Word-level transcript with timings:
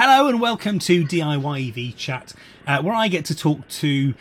Hello 0.00 0.28
and 0.28 0.40
welcome 0.40 0.78
to 0.78 1.02
DIY 1.04 1.90
EV 1.90 1.96
Chat, 1.96 2.32
uh, 2.68 2.80
where 2.80 2.94
I 2.94 3.08
get 3.08 3.24
to 3.24 3.34
talk 3.34 3.66
to 3.66 4.14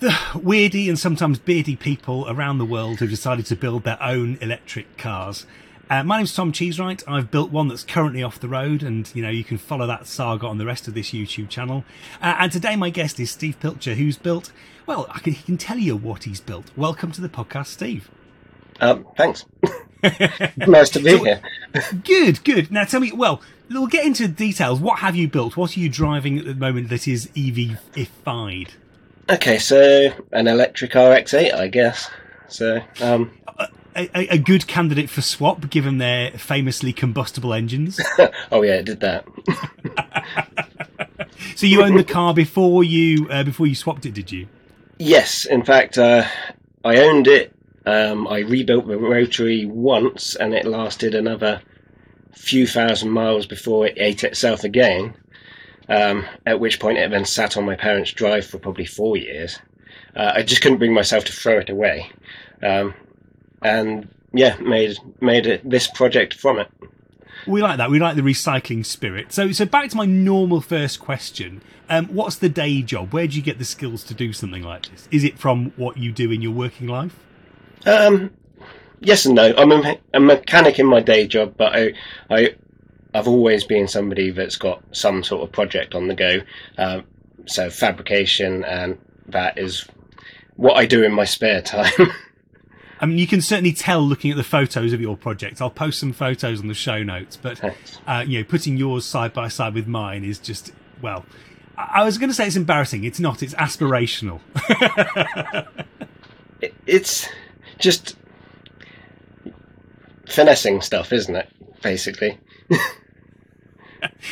the 0.00 0.08
weirdy 0.08 0.88
and 0.88 0.98
sometimes 0.98 1.38
beardy 1.38 1.76
people 1.76 2.28
around 2.28 2.58
the 2.58 2.64
world 2.64 2.98
who've 2.98 3.08
decided 3.08 3.46
to 3.46 3.54
build 3.54 3.84
their 3.84 4.02
own 4.02 4.38
electric 4.40 4.96
cars. 4.98 5.46
Uh, 5.88 6.02
my 6.02 6.16
name's 6.16 6.34
Tom 6.34 6.50
Cheesewright. 6.50 7.04
I've 7.06 7.30
built 7.30 7.52
one 7.52 7.68
that's 7.68 7.84
currently 7.84 8.24
off 8.24 8.40
the 8.40 8.48
road, 8.48 8.82
and 8.82 9.08
you 9.14 9.22
know 9.22 9.30
you 9.30 9.44
can 9.44 9.56
follow 9.56 9.86
that 9.86 10.08
saga 10.08 10.48
on 10.48 10.58
the 10.58 10.66
rest 10.66 10.88
of 10.88 10.94
this 10.94 11.12
YouTube 11.12 11.48
channel. 11.48 11.84
Uh, 12.20 12.34
and 12.40 12.50
today 12.50 12.74
my 12.74 12.90
guest 12.90 13.20
is 13.20 13.30
Steve 13.30 13.60
Pilcher, 13.60 13.94
who's 13.94 14.16
built. 14.16 14.50
Well, 14.84 15.06
I 15.10 15.20
can, 15.20 15.34
he 15.34 15.44
can 15.44 15.58
tell 15.58 15.78
you 15.78 15.94
what 15.94 16.24
he's 16.24 16.40
built. 16.40 16.72
Welcome 16.76 17.12
to 17.12 17.20
the 17.20 17.28
podcast, 17.28 17.66
Steve. 17.66 18.10
Um, 18.80 19.06
thanks. 19.16 19.44
nice 20.56 20.90
to 20.90 21.00
be 21.00 21.10
So- 21.10 21.24
here. 21.24 21.40
Good, 22.04 22.44
good. 22.44 22.70
Now 22.70 22.84
tell 22.84 23.00
me, 23.00 23.12
well, 23.12 23.40
we'll 23.70 23.86
get 23.86 24.04
into 24.04 24.28
details. 24.28 24.80
What 24.80 24.98
have 25.00 25.16
you 25.16 25.28
built? 25.28 25.56
What 25.56 25.76
are 25.76 25.80
you 25.80 25.88
driving 25.88 26.38
at 26.38 26.44
the 26.44 26.54
moment 26.54 26.88
that 26.90 27.08
is 27.08 27.30
EV-ified? 27.36 28.74
Okay, 29.30 29.58
so 29.58 30.10
an 30.32 30.46
electric 30.48 30.94
RX-8, 30.94 31.54
I 31.54 31.68
guess. 31.68 32.10
So, 32.48 32.80
um, 33.00 33.30
A, 33.96 34.10
a, 34.14 34.28
a 34.34 34.38
good 34.38 34.66
candidate 34.66 35.08
for 35.08 35.22
swap, 35.22 35.70
given 35.70 35.98
their 35.98 36.32
famously 36.32 36.92
combustible 36.92 37.54
engines. 37.54 37.98
oh 38.52 38.62
yeah, 38.62 38.74
it 38.74 38.84
did 38.84 39.00
that. 39.00 39.24
so 41.56 41.66
you 41.66 41.82
owned 41.82 41.98
the 41.98 42.04
car 42.04 42.34
before 42.34 42.84
you 42.84 43.28
uh, 43.30 43.44
before 43.44 43.66
you 43.66 43.74
swapped 43.74 44.04
it, 44.04 44.12
did 44.14 44.30
you? 44.32 44.48
Yes, 44.98 45.44
in 45.44 45.64
fact, 45.64 45.96
uh, 45.96 46.24
I 46.84 46.98
owned 46.98 47.26
it. 47.28 47.53
Um, 47.86 48.26
I 48.26 48.40
rebuilt 48.40 48.86
the 48.86 48.98
rotary 48.98 49.66
once, 49.66 50.34
and 50.36 50.54
it 50.54 50.66
lasted 50.66 51.14
another 51.14 51.60
few 52.32 52.66
thousand 52.66 53.10
miles 53.10 53.46
before 53.46 53.86
it 53.86 53.94
ate 53.96 54.24
itself 54.24 54.64
again. 54.64 55.14
Um, 55.88 56.24
at 56.46 56.60
which 56.60 56.80
point, 56.80 56.98
it 56.98 57.10
then 57.10 57.26
sat 57.26 57.56
on 57.56 57.66
my 57.66 57.76
parents' 57.76 58.12
drive 58.12 58.46
for 58.46 58.58
probably 58.58 58.86
four 58.86 59.16
years. 59.16 59.58
Uh, 60.16 60.32
I 60.36 60.42
just 60.42 60.62
couldn't 60.62 60.78
bring 60.78 60.94
myself 60.94 61.24
to 61.24 61.32
throw 61.32 61.58
it 61.58 61.68
away, 61.68 62.10
um, 62.62 62.94
and 63.62 64.08
yeah, 64.32 64.56
made 64.60 64.96
made 65.20 65.46
it, 65.46 65.68
this 65.68 65.88
project 65.88 66.34
from 66.34 66.58
it. 66.58 66.68
We 67.46 67.60
like 67.60 67.76
that. 67.76 67.90
We 67.90 67.98
like 67.98 68.16
the 68.16 68.22
recycling 68.22 68.86
spirit. 68.86 69.32
So, 69.32 69.52
so 69.52 69.66
back 69.66 69.90
to 69.90 69.96
my 69.96 70.06
normal 70.06 70.60
first 70.62 71.00
question. 71.00 71.60
Um, 71.90 72.06
what's 72.06 72.36
the 72.36 72.48
day 72.48 72.80
job? 72.80 73.12
Where 73.12 73.26
do 73.26 73.36
you 73.36 73.42
get 73.42 73.58
the 73.58 73.64
skills 73.64 74.02
to 74.04 74.14
do 74.14 74.32
something 74.32 74.62
like 74.62 74.88
this? 74.88 75.06
Is 75.10 75.24
it 75.24 75.38
from 75.38 75.72
what 75.76 75.98
you 75.98 76.12
do 76.12 76.30
in 76.30 76.40
your 76.40 76.52
working 76.52 76.86
life? 76.86 77.18
Um, 77.86 78.30
yes 79.00 79.26
and 79.26 79.34
no. 79.34 79.54
I'm 79.56 79.72
a, 79.72 79.98
a 80.14 80.20
mechanic 80.20 80.78
in 80.78 80.86
my 80.86 81.00
day 81.00 81.26
job, 81.26 81.54
but 81.56 81.74
I, 81.74 81.92
I, 82.30 82.54
I've 83.14 83.28
always 83.28 83.64
been 83.64 83.86
somebody 83.88 84.30
that's 84.30 84.56
got 84.56 84.82
some 84.92 85.22
sort 85.22 85.42
of 85.42 85.52
project 85.52 85.94
on 85.94 86.08
the 86.08 86.14
go. 86.14 86.38
Um, 86.78 87.04
so 87.46 87.68
fabrication, 87.70 88.64
and 88.64 88.98
that 89.28 89.58
is 89.58 89.86
what 90.56 90.76
I 90.76 90.86
do 90.86 91.02
in 91.02 91.12
my 91.12 91.24
spare 91.24 91.60
time. 91.62 91.92
I 93.00 93.06
mean, 93.06 93.18
you 93.18 93.26
can 93.26 93.42
certainly 93.42 93.72
tell 93.72 94.00
looking 94.00 94.30
at 94.30 94.36
the 94.38 94.44
photos 94.44 94.92
of 94.94 95.00
your 95.00 95.16
project. 95.16 95.60
I'll 95.60 95.68
post 95.68 95.98
some 96.00 96.12
photos 96.12 96.60
on 96.60 96.68
the 96.68 96.74
show 96.74 97.02
notes, 97.02 97.36
but 97.36 97.62
uh, 98.06 98.24
you 98.26 98.38
know, 98.38 98.44
putting 98.44 98.76
yours 98.78 99.04
side 99.04 99.34
by 99.34 99.48
side 99.48 99.74
with 99.74 99.86
mine 99.86 100.24
is 100.24 100.38
just 100.38 100.72
well. 101.02 101.26
I 101.76 102.00
I 102.00 102.04
was 102.04 102.16
going 102.18 102.30
to 102.30 102.34
say 102.34 102.46
it's 102.46 102.56
embarrassing. 102.56 103.04
It's 103.04 103.20
not. 103.20 103.42
It's 103.42 103.54
aspirational. 103.54 104.40
It- 106.60 106.74
it's 106.86 107.28
just 107.84 108.16
finessing 110.26 110.80
stuff, 110.80 111.12
isn't 111.12 111.36
it? 111.36 111.48
Basically. 111.82 112.38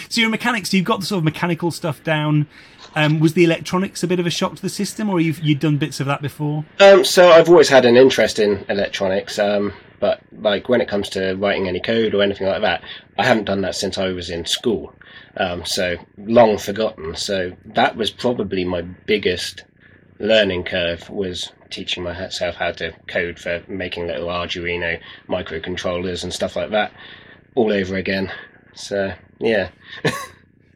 so 0.09 0.21
you're 0.21 0.29
a 0.29 0.31
mechanic. 0.31 0.67
So 0.67 0.77
you've 0.77 0.87
got 0.87 1.01
the 1.01 1.07
sort 1.07 1.19
of 1.19 1.25
mechanical 1.25 1.71
stuff 1.71 2.03
down. 2.03 2.49
Um, 2.95 3.21
was 3.21 3.35
the 3.35 3.45
electronics 3.45 4.03
a 4.03 4.07
bit 4.07 4.19
of 4.21 4.27
a 4.27 4.31
shock 4.31 4.57
to 4.57 4.63
the 4.63 4.71
system, 4.71 5.09
or 5.11 5.21
you've 5.21 5.41
you'd 5.41 5.61
done 5.61 5.77
bits 5.77 6.01
of 6.01 6.07
that 6.07 6.23
before? 6.23 6.65
Um, 6.81 7.05
so 7.05 7.31
I've 7.31 7.49
always 7.49 7.69
had 7.69 7.85
an 7.85 7.97
interest 7.97 8.39
in 8.39 8.65
electronics, 8.69 9.39
um, 9.39 9.73
but 10.01 10.21
like 10.33 10.69
when 10.69 10.81
it 10.81 10.89
comes 10.89 11.09
to 11.11 11.35
writing 11.35 11.69
any 11.69 11.81
code 11.81 12.15
or 12.15 12.23
anything 12.23 12.47
like 12.47 12.63
that, 12.63 12.83
I 13.19 13.25
haven't 13.25 13.45
done 13.45 13.61
that 13.63 13.75
since 13.75 13.99
I 13.99 14.09
was 14.09 14.31
in 14.31 14.45
school. 14.47 14.95
Um, 15.37 15.65
so 15.65 15.97
long 16.19 16.59
forgotten. 16.59 17.15
So 17.17 17.53
that 17.75 17.97
was 17.97 18.11
probably 18.11 18.65
my 18.65 18.83
biggest 18.83 19.65
learning 20.19 20.65
curve 20.65 21.09
was 21.09 21.53
teaching 21.73 22.05
myself 22.05 22.55
how 22.55 22.71
to 22.73 22.93
code 23.09 23.39
for 23.39 23.63
making 23.67 24.07
little 24.07 24.29
Arduino 24.29 25.01
microcontrollers 25.29 26.23
and 26.23 26.33
stuff 26.33 26.55
like 26.55 26.71
that 26.71 26.93
all 27.55 27.73
over 27.73 27.97
again. 27.97 28.31
So 28.75 29.13
yeah. 29.41 29.71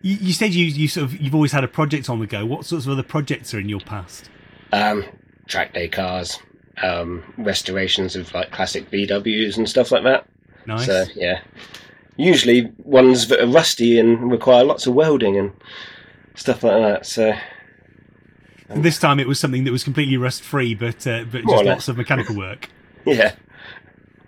You, 0.03 0.15
you 0.17 0.33
said 0.33 0.55
you 0.55 0.67
you 0.67 0.87
sort 0.87 1.05
of 1.05 1.21
you've 1.21 1.34
always 1.34 1.53
had 1.53 1.65
a 1.65 1.69
project 1.69 2.09
on 2.09 2.21
the 2.21 2.27
go. 2.27 2.47
What 2.47 2.65
sorts 2.65 2.87
of 2.87 2.93
other 2.93 3.03
projects 3.03 3.53
are 3.55 3.59
in 3.59 3.69
your 3.69 3.81
past? 3.81 4.31
um, 4.73 5.05
track 5.47 5.75
day 5.75 5.89
cars, 5.89 6.39
um, 6.83 7.23
restorations 7.39 8.17
of 8.17 8.33
like 8.34 8.51
classic 8.51 8.91
VWs 8.91 9.57
and 9.57 9.69
stuff 9.69 9.93
like 9.93 10.05
that. 10.05 10.27
Nice. 10.67 10.87
So 10.87 11.05
yeah, 11.15 11.41
usually 12.17 12.73
ones 12.78 13.28
that 13.28 13.41
are 13.41 13.47
rusty 13.47 13.99
and 13.99 14.31
require 14.31 14.65
lots 14.65 14.87
of 14.87 14.95
welding 14.95 15.37
and 15.37 15.53
stuff 16.34 16.63
like 16.63 16.81
that. 16.81 17.07
So 17.07 17.33
And 18.69 18.84
this 18.84 18.99
time 18.99 19.21
it 19.21 19.28
was 19.28 19.38
something 19.38 19.65
that 19.65 19.72
was 19.72 19.84
completely 19.84 20.16
rust 20.16 20.43
free, 20.43 20.75
but 20.75 21.06
uh, 21.06 21.25
but 21.31 21.44
More 21.44 21.56
or 21.56 21.59
just 21.59 21.69
lots 21.69 21.88
of 21.88 21.97
mechanical 21.97 22.37
work. 22.37 22.69
yeah, 23.04 23.34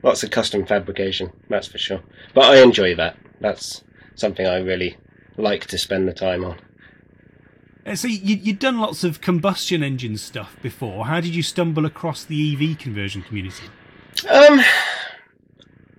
lots 0.02 0.22
of 0.22 0.30
custom 0.30 0.64
fabrication. 0.64 1.30
That's 1.48 1.66
for 1.66 1.78
sure. 1.78 2.00
But 2.34 2.44
I 2.44 2.62
enjoy 2.62 2.94
that. 2.96 3.16
That's 3.40 3.82
something 4.14 4.46
I 4.46 4.58
really 4.58 4.96
like 5.36 5.66
to 5.66 5.78
spend 5.78 6.08
the 6.08 6.14
time 6.14 6.44
on. 6.44 6.58
Uh, 7.86 7.96
So 7.96 8.06
you, 8.08 8.36
you'd 8.36 8.58
done 8.58 8.80
lots 8.80 9.04
of 9.04 9.20
combustion 9.20 9.82
engine 9.82 10.16
stuff 10.18 10.56
before. 10.62 11.06
How 11.06 11.20
did 11.20 11.34
you 11.34 11.42
stumble 11.42 11.86
across 11.86 12.24
the 12.24 12.52
EV 12.52 12.78
conversion 12.78 13.22
community? 13.22 13.64
Um, 14.28 14.60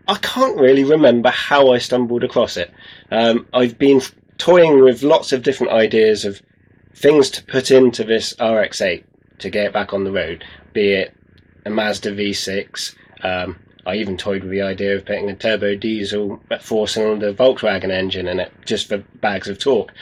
I 0.08 0.16
can't 0.22 0.58
really 0.58 0.84
remember 0.84 1.30
how 1.30 1.72
I 1.72 1.78
stumbled 1.78 2.24
across 2.24 2.58
it. 2.58 2.72
Um, 3.12 3.48
I've 3.54 3.78
been 3.78 4.02
toying 4.38 4.84
with 4.84 5.04
lots 5.04 5.32
of 5.32 5.44
different 5.44 5.72
ideas 5.74 6.26
of 6.26 6.42
things 6.96 7.30
to 7.32 7.44
put 7.44 7.72
into 7.72 8.04
this 8.04 8.34
RX-8 8.40 9.04
to 9.40 9.50
get 9.50 9.68
it 9.68 9.74
back 9.74 9.94
on 9.94 10.04
the 10.04 10.12
road, 10.12 10.44
be 10.74 10.94
it 10.94 11.16
a 11.66 11.70
Mazda 11.70 12.12
V6. 12.12 12.96
Um, 13.24 13.58
I 13.86 13.96
even 13.96 14.18
toyed 14.18 14.44
with 14.44 14.52
the 14.52 14.62
idea 14.62 14.96
of 14.96 15.06
putting 15.06 15.30
a 15.30 15.36
turbo 15.36 15.76
diesel 15.76 16.42
four-cylinder 16.62 17.34
Volkswagen 17.34 17.92
engine 17.92 18.28
in 18.28 18.40
it, 18.40 18.52
just 18.66 18.88
for 18.88 18.98
bags 18.98 19.48
of 19.48 19.60
torque. 19.60 19.94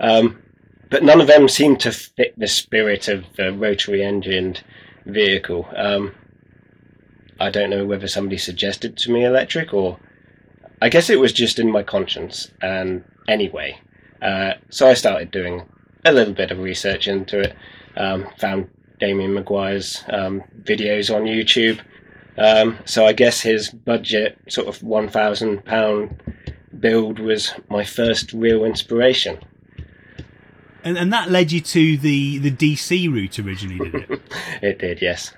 Um, 0.00 0.42
but 0.90 1.02
none 1.02 1.20
of 1.20 1.26
them 1.26 1.48
seem 1.48 1.76
to 1.78 1.92
fit 1.92 2.38
the 2.38 2.46
spirit 2.46 3.08
of 3.08 3.24
the 3.36 3.52
rotary-engined 3.52 4.62
vehicle. 5.04 5.68
Um, 5.76 6.14
I 7.38 7.50
don't 7.50 7.70
know 7.70 7.84
whether 7.84 8.08
somebody 8.08 8.38
suggested 8.38 8.96
to 8.98 9.12
me 9.12 9.24
electric 9.24 9.74
or 9.74 9.98
I 10.80 10.88
guess 10.88 11.10
it 11.10 11.20
was 11.20 11.32
just 11.32 11.58
in 11.58 11.70
my 11.70 11.82
conscience. 11.82 12.50
And 12.60 13.04
anyway, 13.28 13.78
uh, 14.22 14.52
so 14.70 14.88
I 14.88 14.94
started 14.94 15.30
doing 15.30 15.66
a 16.06 16.12
little 16.12 16.34
bit 16.34 16.50
of 16.50 16.58
research 16.58 17.08
into 17.08 17.40
it. 17.40 17.56
Um, 17.96 18.28
found 18.38 18.68
Damien 18.98 19.34
Maguire's 19.34 20.04
um, 20.08 20.42
videos 20.62 21.14
on 21.14 21.22
YouTube. 21.22 21.80
Um, 22.38 22.78
so 22.84 23.06
I 23.06 23.12
guess 23.12 23.40
his 23.40 23.70
budget, 23.70 24.38
sort 24.48 24.68
of 24.68 24.82
one 24.82 25.08
thousand 25.08 25.64
pound 25.64 26.20
build, 26.78 27.18
was 27.18 27.52
my 27.68 27.84
first 27.84 28.32
real 28.32 28.64
inspiration. 28.64 29.38
And, 30.84 30.96
and 30.96 31.12
that 31.12 31.30
led 31.30 31.50
you 31.50 31.60
to 31.60 31.96
the, 31.96 32.38
the 32.38 32.50
DC 32.50 33.12
route 33.12 33.38
originally, 33.40 33.90
did 33.90 34.08
it? 34.08 34.22
It 34.62 34.78
did, 34.78 35.02
yes. 35.02 35.34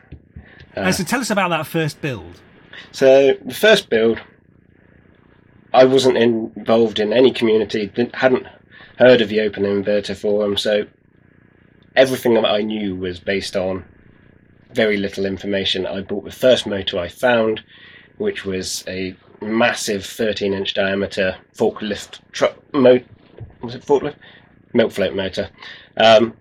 Uh, 0.76 0.92
so 0.92 1.04
tell 1.04 1.20
us 1.20 1.30
about 1.30 1.48
that 1.48 1.66
first 1.66 2.00
build. 2.02 2.40
So 2.92 3.34
the 3.44 3.54
first 3.54 3.88
build, 3.88 4.20
I 5.72 5.84
wasn't 5.84 6.18
involved 6.18 6.98
in 6.98 7.12
any 7.12 7.32
community, 7.32 7.86
didn't, 7.86 8.14
hadn't 8.14 8.46
heard 8.98 9.20
of 9.20 9.28
the 9.28 9.40
Open 9.40 9.62
Inverter 9.62 10.16
Forum, 10.16 10.56
so 10.56 10.86
everything 11.94 12.34
that 12.34 12.44
I 12.44 12.62
knew 12.62 12.96
was 12.96 13.20
based 13.20 13.56
on 13.56 13.84
very 14.72 14.96
little 14.96 15.24
information. 15.24 15.86
I 15.86 16.00
bought 16.00 16.24
the 16.24 16.30
first 16.30 16.66
motor 16.66 16.98
I 16.98 17.08
found, 17.08 17.62
which 18.18 18.44
was 18.44 18.84
a 18.88 19.14
massive 19.40 20.02
13-inch 20.02 20.74
diameter 20.74 21.36
forklift 21.56 22.18
truck 22.32 22.56
mo- 22.74 23.00
was 23.62 23.76
it 23.76 23.86
forklift 23.86 24.16
milk 24.74 24.90
float 24.92 25.14
motor, 25.14 25.48
um, 25.96 26.36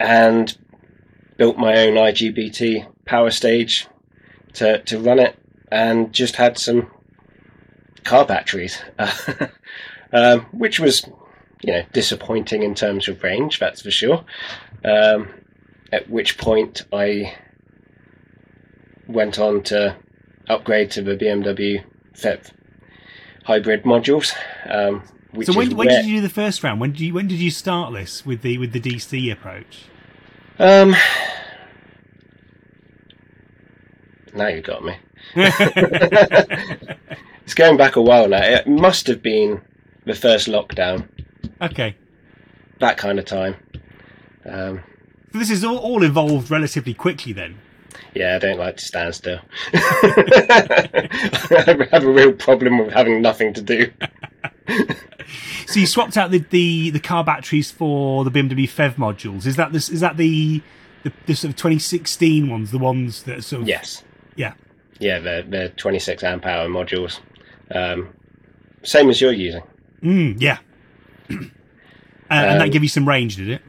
and 0.00 0.56
built 1.36 1.58
my 1.58 1.86
own 1.86 1.94
IGBT 1.94 2.86
power 3.04 3.30
stage 3.30 3.86
to, 4.54 4.82
to 4.84 4.98
run 4.98 5.18
it 5.18 5.38
and 5.70 6.12
just 6.12 6.36
had 6.36 6.58
some 6.58 6.90
car 8.04 8.26
batteries, 8.26 8.78
um, 10.12 10.40
which 10.52 10.80
was, 10.80 11.04
you 11.62 11.72
know, 11.72 11.82
disappointing 11.92 12.62
in 12.62 12.74
terms 12.74 13.08
of 13.08 13.22
range, 13.22 13.58
that's 13.58 13.82
for 13.82 13.90
sure. 13.90 14.24
Um, 14.84 15.28
at 15.92 16.08
which 16.10 16.38
point 16.38 16.82
I 16.92 17.34
went 19.06 19.38
on 19.38 19.62
to 19.64 19.96
upgrade 20.48 20.90
to 20.92 21.02
the 21.02 21.16
BMW 21.16 21.84
PHEV 22.14 22.50
hybrid 23.44 23.82
modules, 23.84 24.32
um, 24.68 25.02
So 25.42 25.52
when, 25.52 25.68
is 25.68 25.74
when 25.74 25.88
where- 25.88 25.96
did 26.02 26.06
you 26.06 26.16
do 26.16 26.20
the 26.22 26.28
first 26.28 26.62
round? 26.62 26.80
When 26.80 26.92
did 26.92 27.00
you 27.00 27.14
when 27.14 27.26
did 27.28 27.38
you 27.38 27.50
start 27.50 27.92
this 27.92 28.24
with 28.26 28.42
the 28.42 28.58
with 28.58 28.72
the 28.72 28.80
DC 28.80 29.30
approach? 29.32 29.84
Um, 30.58 30.94
now 34.34 34.48
you 34.48 34.60
got 34.62 34.84
me. 34.84 34.96
it's 37.44 37.54
going 37.54 37.76
back 37.76 37.96
a 37.96 38.02
while 38.02 38.28
now. 38.28 38.42
It 38.42 38.66
must 38.66 39.06
have 39.06 39.22
been 39.22 39.60
the 40.04 40.14
first 40.14 40.48
lockdown, 40.48 41.08
okay. 41.60 41.96
that 42.80 42.96
kind 42.96 43.18
of 43.18 43.24
time. 43.24 43.54
Um, 44.44 44.82
So 45.32 45.38
this 45.38 45.50
is 45.50 45.64
all, 45.64 45.78
all 45.78 46.02
evolved 46.02 46.50
relatively 46.50 46.94
quickly 46.94 47.32
then. 47.32 47.58
yeah, 48.14 48.36
I 48.36 48.38
don't 48.38 48.58
like 48.58 48.76
to 48.78 48.84
stand 48.84 49.14
still. 49.14 49.38
I 49.72 51.88
have 51.90 52.04
a 52.04 52.10
real 52.12 52.32
problem 52.32 52.78
with 52.78 52.92
having 52.92 53.22
nothing 53.22 53.52
to 53.54 53.62
do. 53.62 53.90
So 55.66 55.80
you 55.80 55.86
swapped 55.86 56.18
out 56.18 56.30
the, 56.30 56.40
the, 56.50 56.90
the 56.90 57.00
car 57.00 57.24
batteries 57.24 57.70
for 57.70 58.22
the 58.24 58.30
BMW 58.30 58.64
PHEV 58.64 58.96
modules. 58.96 59.46
Is 59.46 59.56
that 59.56 59.72
this? 59.72 59.88
Is 59.88 60.00
that 60.00 60.18
the, 60.18 60.60
the 61.04 61.12
the 61.26 61.34
sort 61.34 61.50
of 61.50 61.56
2016 61.56 62.50
ones? 62.50 62.70
The 62.70 62.78
ones 62.78 63.22
that 63.22 63.38
are 63.38 63.42
sort 63.42 63.62
of 63.62 63.68
Yes. 63.68 64.02
yeah. 64.36 64.52
Yeah, 64.98 65.20
the 65.20 65.46
the 65.48 65.68
26 65.76 66.22
amp 66.24 66.44
hour 66.44 66.68
modules. 66.68 67.20
Um, 67.70 68.08
same 68.82 69.08
as 69.08 69.20
you're 69.22 69.32
using. 69.32 69.62
Mm, 70.02 70.36
yeah. 70.38 70.58
Uh, 71.40 72.34
and 72.34 72.60
that 72.60 72.64
Um, 72.66 72.70
gave 72.70 72.82
you 72.82 72.88
some 72.88 73.08
range, 73.08 73.36
did 73.36 73.48
it? 73.50 73.62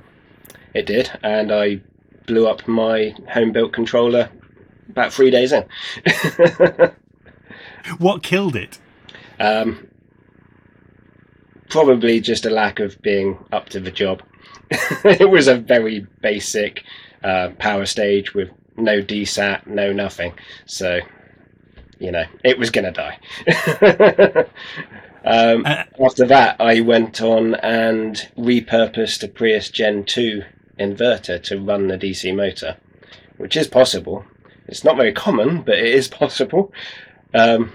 It 0.73 0.85
did, 0.85 1.11
and 1.23 1.51
I 1.51 1.81
blew 2.25 2.47
up 2.47 2.67
my 2.67 3.13
home 3.29 3.51
built 3.51 3.73
controller 3.73 4.29
about 4.89 5.11
three 5.13 5.29
days 5.31 5.51
in. 5.51 5.65
What 7.97 8.23
killed 8.23 8.55
it? 8.55 8.79
um, 9.39 9.87
probably 11.69 12.21
just 12.21 12.45
a 12.45 12.49
lack 12.49 12.79
of 12.79 13.01
being 13.01 13.37
up 13.51 13.67
to 13.69 13.79
the 13.81 13.91
job. 13.91 14.23
it 15.03 15.29
was 15.29 15.47
a 15.49 15.55
very 15.57 16.07
basic 16.21 16.83
uh, 17.23 17.49
power 17.59 17.85
stage 17.85 18.33
with 18.33 18.49
no 18.77 19.01
DESAT, 19.01 19.67
no 19.67 19.91
nothing. 19.91 20.33
So, 20.65 20.99
you 21.99 22.11
know, 22.11 22.23
it 22.43 22.57
was 22.57 22.69
going 22.69 22.85
to 22.85 22.91
die. 22.91 24.45
um, 25.25 25.65
Uh, 25.65 25.83
after 26.03 26.25
that, 26.27 26.57
I 26.59 26.81
went 26.81 27.21
on 27.21 27.55
and 27.55 28.15
repurposed 28.37 29.23
a 29.23 29.27
Prius 29.27 29.69
Gen 29.69 30.03
2 30.03 30.43
inverter 30.79 31.41
to 31.43 31.59
run 31.59 31.87
the 31.87 31.97
DC 31.97 32.35
motor, 32.35 32.77
which 33.37 33.55
is 33.55 33.67
possible. 33.67 34.25
It's 34.67 34.83
not 34.83 34.97
very 34.97 35.13
common, 35.13 35.61
but 35.61 35.77
it 35.77 35.93
is 35.93 36.07
possible. 36.23 36.73
Um, 37.33 37.71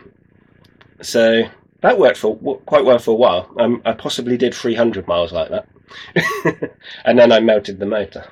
so 1.00 1.45
that 1.81 1.99
worked 1.99 2.19
for 2.19 2.37
w- 2.37 2.61
quite 2.67 2.85
well 2.85 2.99
for 2.99 3.12
a 3.12 3.15
while. 3.15 3.51
Um, 3.59 3.83
I 3.85 3.93
possibly 3.93 4.37
did 4.37 4.55
300 4.55 5.06
miles 5.06 5.33
like 5.33 5.51
that, 5.51 5.69
and 7.05 7.19
then 7.19 7.33
I 7.33 7.41
melted 7.41 7.79
the 7.79 7.87
motor. 7.87 8.25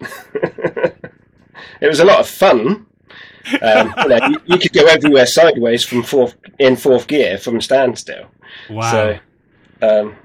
it 0.34 1.88
was 1.88 2.00
a 2.00 2.04
lot 2.04 2.20
of 2.20 2.28
fun. 2.28 2.86
Um, 3.62 3.94
you, 3.98 4.08
know, 4.08 4.26
you, 4.28 4.40
you 4.46 4.58
could 4.58 4.72
go 4.72 4.86
everywhere 4.86 5.26
sideways 5.26 5.84
from 5.84 6.02
fourth 6.02 6.34
in 6.58 6.76
fourth 6.76 7.06
gear 7.06 7.38
from 7.38 7.60
standstill. 7.60 8.26
Wow. 8.70 8.90
So, 8.90 9.18
um, 9.82 10.16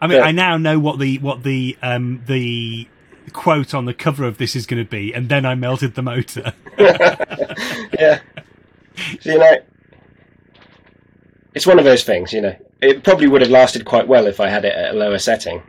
I 0.00 0.06
mean, 0.06 0.18
yeah. 0.18 0.24
I 0.24 0.32
now 0.32 0.56
know 0.56 0.78
what 0.78 0.98
the 0.98 1.18
what 1.18 1.42
the 1.42 1.76
um 1.82 2.22
the 2.26 2.88
quote 3.32 3.74
on 3.74 3.84
the 3.84 3.94
cover 3.94 4.24
of 4.24 4.38
this 4.38 4.56
is 4.56 4.66
going 4.66 4.82
to 4.84 4.88
be, 4.88 5.12
and 5.12 5.28
then 5.28 5.46
I 5.46 5.54
melted 5.54 5.94
the 5.94 6.02
motor. 6.02 6.52
yeah. 6.78 8.20
So, 9.20 9.32
you 9.32 9.38
know, 9.38 9.56
it's 11.54 11.66
one 11.66 11.78
of 11.78 11.84
those 11.84 12.04
things. 12.04 12.32
You 12.32 12.40
know, 12.42 12.56
it 12.80 13.04
probably 13.04 13.28
would 13.28 13.42
have 13.42 13.50
lasted 13.50 13.84
quite 13.84 14.08
well 14.08 14.26
if 14.26 14.40
I 14.40 14.48
had 14.48 14.64
it 14.64 14.74
at 14.74 14.94
a 14.94 14.98
lower 14.98 15.18
setting, 15.18 15.62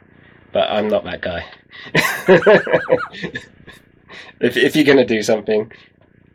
but 0.51 0.69
I'm 0.69 0.87
not 0.87 1.03
that 1.03 1.21
guy. 1.21 1.45
if 4.39 4.57
if 4.57 4.75
you're 4.75 4.85
going 4.85 4.97
to 4.97 5.05
do 5.05 5.21
something, 5.21 5.71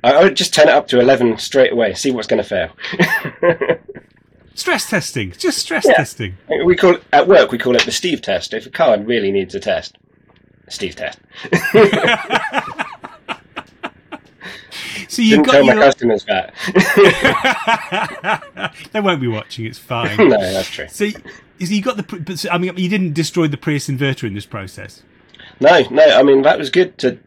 I, 0.05 0.23
would 0.23 0.37
just 0.37 0.55
turn 0.55 0.69
it 0.69 0.75
up 0.75 0.89
to 0.89 1.01
eleven 1.01 1.39
straight 1.39 1.73
away. 1.73 1.95
See 1.95 2.11
what's 2.11 2.27
going 2.29 2.43
to 2.43 2.49
fail. 2.49 2.71
stress 4.55 4.89
testing, 4.89 5.33
just 5.33 5.59
stress 5.59 5.85
Yeah. 5.87 5.95
testing. 5.95 6.37
we 6.65 6.77
call 6.77 6.95
it, 6.97 7.03
at 7.13 7.27
work 7.29 7.51
we 7.53 7.59
call 7.59 7.75
it 7.77 7.83
the 7.85 7.93
Steve 7.93 8.23
test. 8.23 8.55
If 8.55 8.67
a 8.67 8.71
car 8.71 8.99
really 8.99 9.31
needs 9.33 9.55
a 9.55 9.61
test, 9.61 9.97
Steve 10.69 10.97
test. 10.97 11.19
So 15.11 15.23
you 15.23 15.31
Didn't 15.31 15.47
got 15.47 15.53
tell 15.53 15.65
my 15.65 15.73
your. 15.73 15.83
customers 15.83 16.25
that. 16.27 16.53
they 18.93 19.01
won't 19.01 19.21
be 19.23 19.27
watching. 19.27 19.65
It's 19.65 19.79
fine. 19.79 20.17
no, 20.19 20.29
that's 20.39 20.69
true. 20.69 20.87
So, 20.89 21.09
so 21.11 21.19
you 21.59 21.81
got 21.83 21.97
the. 21.97 22.49
I 22.53 22.59
mean, 22.59 22.77
you 22.77 22.89
didn't 22.91 23.15
destroy 23.15 23.49
the 23.49 23.57
Prius 23.57 23.89
inverter 23.89 24.25
in 24.25 24.35
this 24.35 24.45
process. 24.47 25.03
No, 25.61 25.81
no. 25.91 26.05
I 26.05 26.23
mean, 26.23 26.43
that 26.43 26.59
was 26.59 26.69
good 26.71 26.99
to 26.99 27.19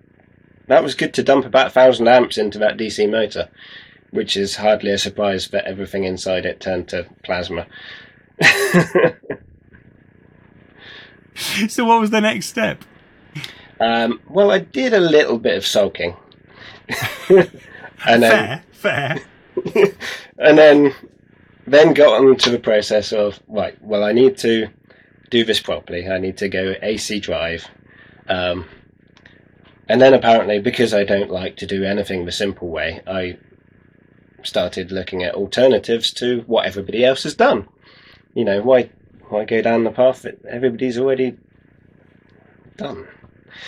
that 0.67 0.83
was 0.83 0.95
good 0.95 1.13
to 1.15 1.23
dump 1.23 1.45
about 1.45 1.67
a 1.67 1.71
thousand 1.71 2.07
amps 2.07 2.37
into 2.37 2.59
that 2.59 2.77
DC 2.77 3.09
motor, 3.09 3.49
which 4.11 4.37
is 4.37 4.55
hardly 4.55 4.91
a 4.91 4.97
surprise 4.97 5.47
that 5.49 5.65
everything 5.65 6.03
inside 6.03 6.45
it 6.45 6.59
turned 6.59 6.87
to 6.89 7.07
plasma. 7.23 7.67
So 11.67 11.85
what 11.85 11.99
was 11.99 12.11
the 12.11 12.21
next 12.21 12.47
step? 12.47 12.83
um, 13.79 14.21
well, 14.29 14.51
I 14.51 14.59
did 14.59 14.93
a 14.93 14.99
little 14.99 15.39
bit 15.39 15.57
of 15.57 15.65
sulking, 15.65 16.15
and 17.29 18.21
then 18.21 18.21
fair, 18.21 18.63
fair. 18.71 19.19
and 20.37 20.57
then 20.57 20.93
then 21.65 21.93
got 21.93 22.21
on 22.21 22.35
to 22.37 22.49
the 22.49 22.59
process 22.59 23.11
of 23.11 23.39
right. 23.47 23.81
Well, 23.81 24.03
I 24.03 24.11
need 24.11 24.37
to 24.39 24.67
do 25.29 25.43
this 25.43 25.59
properly. 25.59 26.07
I 26.07 26.19
need 26.19 26.37
to 26.37 26.49
go 26.49 26.75
AC 26.81 27.19
drive. 27.19 27.67
Um, 28.27 28.65
and 29.91 30.01
then 30.01 30.13
apparently, 30.13 30.57
because 30.57 30.93
I 30.93 31.03
don't 31.03 31.29
like 31.29 31.57
to 31.57 31.65
do 31.65 31.83
anything 31.83 32.23
the 32.23 32.31
simple 32.31 32.69
way, 32.69 33.01
I 33.05 33.37
started 34.41 34.89
looking 34.89 35.21
at 35.21 35.35
alternatives 35.35 36.13
to 36.13 36.45
what 36.47 36.65
everybody 36.65 37.03
else 37.03 37.23
has 37.23 37.35
done. 37.35 37.67
You 38.33 38.45
know, 38.45 38.61
why 38.61 38.89
why 39.27 39.43
go 39.43 39.61
down 39.61 39.83
the 39.83 39.91
path 39.91 40.21
that 40.21 40.45
everybody's 40.49 40.97
already 40.97 41.35
done? 42.77 43.05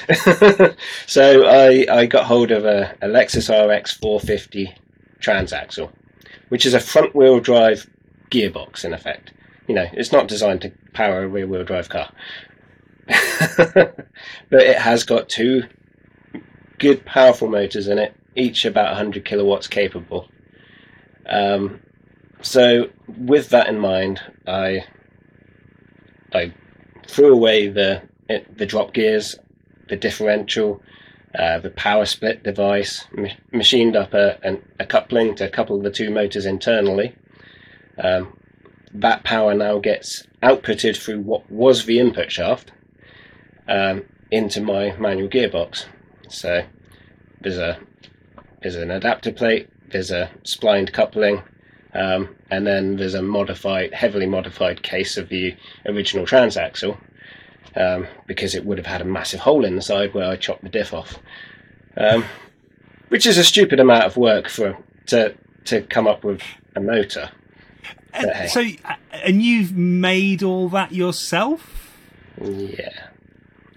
so 1.08 1.46
I 1.46 1.86
I 1.92 2.06
got 2.06 2.24
hold 2.24 2.52
of 2.52 2.64
a, 2.64 2.96
a 3.02 3.08
Lexus 3.10 3.50
RX 3.50 3.92
450 3.92 4.74
transaxle, 5.20 5.92
which 6.48 6.66
is 6.66 6.74
a 6.74 6.80
front 6.80 7.14
wheel 7.14 7.42
drive 7.42 7.86
gearbox 8.31 8.86
in 8.86 8.94
effect. 8.94 9.34
You 9.68 9.75
know, 9.75 9.90
it's 9.92 10.14
not 10.14 10.30
designed 10.30 10.62
to 10.62 10.72
power 10.94 11.24
a 11.24 11.28
rear 11.28 11.48
wheel 11.48 11.66
drive 11.66 11.90
car. 11.90 12.10
but 13.08 14.08
it 14.62 14.77
has 14.77 15.03
got 15.03 15.27
two 15.27 15.63
good 16.84 17.06
powerful 17.06 17.48
motors 17.48 17.88
in 17.88 17.98
it, 17.98 18.13
each 18.36 18.66
about 18.66 18.90
100 18.90 19.24
kilowatts 19.24 19.68
capable. 19.68 20.28
Um, 21.25 21.80
so 22.42 22.90
with 23.08 23.50
that 23.50 23.70
in 23.70 23.80
mind, 23.80 24.20
I 24.46 24.84
I 26.34 26.54
threw 27.08 27.34
away 27.34 27.70
the 27.70 28.02
the 28.58 28.66
drop 28.66 28.94
gears, 28.94 29.38
the 29.88 29.96
differential, 29.96 30.82
uh, 31.38 31.60
the 31.60 31.70
power 31.70 32.06
split 32.06 32.44
device, 32.44 33.06
ma- 33.13 33.30
machined 33.54 33.96
up 33.96 34.13
a, 34.13 34.38
an, 34.44 34.62
a 34.80 34.86
coupling 34.86 35.36
to 35.36 35.50
couple 35.50 35.82
the 35.82 35.92
two 35.92 36.10
motors 36.10 36.46
internally. 36.46 37.16
Um, 37.98 38.38
that 38.94 39.24
power 39.24 39.54
now 39.54 39.80
gets 39.80 40.28
outputted 40.42 40.98
through 40.98 41.22
what 41.22 41.50
was 41.50 41.86
the 41.86 42.00
input 42.00 42.32
shaft 42.32 42.72
um, 43.70 44.04
into 44.32 44.62
my 44.62 44.96
manual 44.98 45.30
gearbox. 45.30 45.86
So 46.34 46.63
there's 47.42 47.58
a 47.58 47.80
there's 48.62 48.75
an 48.75 48.92
adapter 48.92 49.32
plate, 49.32 49.70
there's 49.90 50.12
a 50.12 50.30
splined 50.44 50.94
coupling, 50.94 51.42
um, 51.94 52.36
and 52.50 52.66
then 52.66 52.96
there's 52.96 53.13
a 53.13 53.22
modified, 53.22 53.94
heavily 53.94 54.25
modified 54.25 54.84
case 54.84 55.18
of 55.18 55.30
the 55.30 55.56
original 55.86 56.25
transaxle 56.25 56.98
um, 57.75 58.08
because 58.25 58.56
it 58.56 58.66
would 58.66 58.78
have 58.78 58.88
had 58.88 59.02
a 59.02 59.06
massive 59.06 59.42
hole 59.42 59.66
in 59.66 59.75
the 59.75 59.82
side 59.82 60.13
where 60.13 60.30
I 60.30 60.36
chopped 60.36 60.63
the 60.63 60.70
diff 60.70 60.94
off, 60.94 61.20
um, 61.98 62.24
which 63.10 63.25
is 63.25 63.38
a 63.38 63.44
stupid 63.44 63.80
amount 63.80 64.06
of 64.06 64.18
work 64.18 64.48
for 64.50 64.78
to 65.08 65.36
to 65.66 65.82
come 65.82 66.08
up 66.08 66.24
with 66.24 66.42
a 66.75 66.80
motor. 66.80 67.30
And 68.13 68.30
Hey. 68.32 68.48
so, 68.48 68.63
and 69.12 69.42
you've 69.42 69.74
made 69.74 70.44
all 70.44 70.70
that 70.70 70.92
yourself. 70.92 71.96
Yeah. 72.42 73.08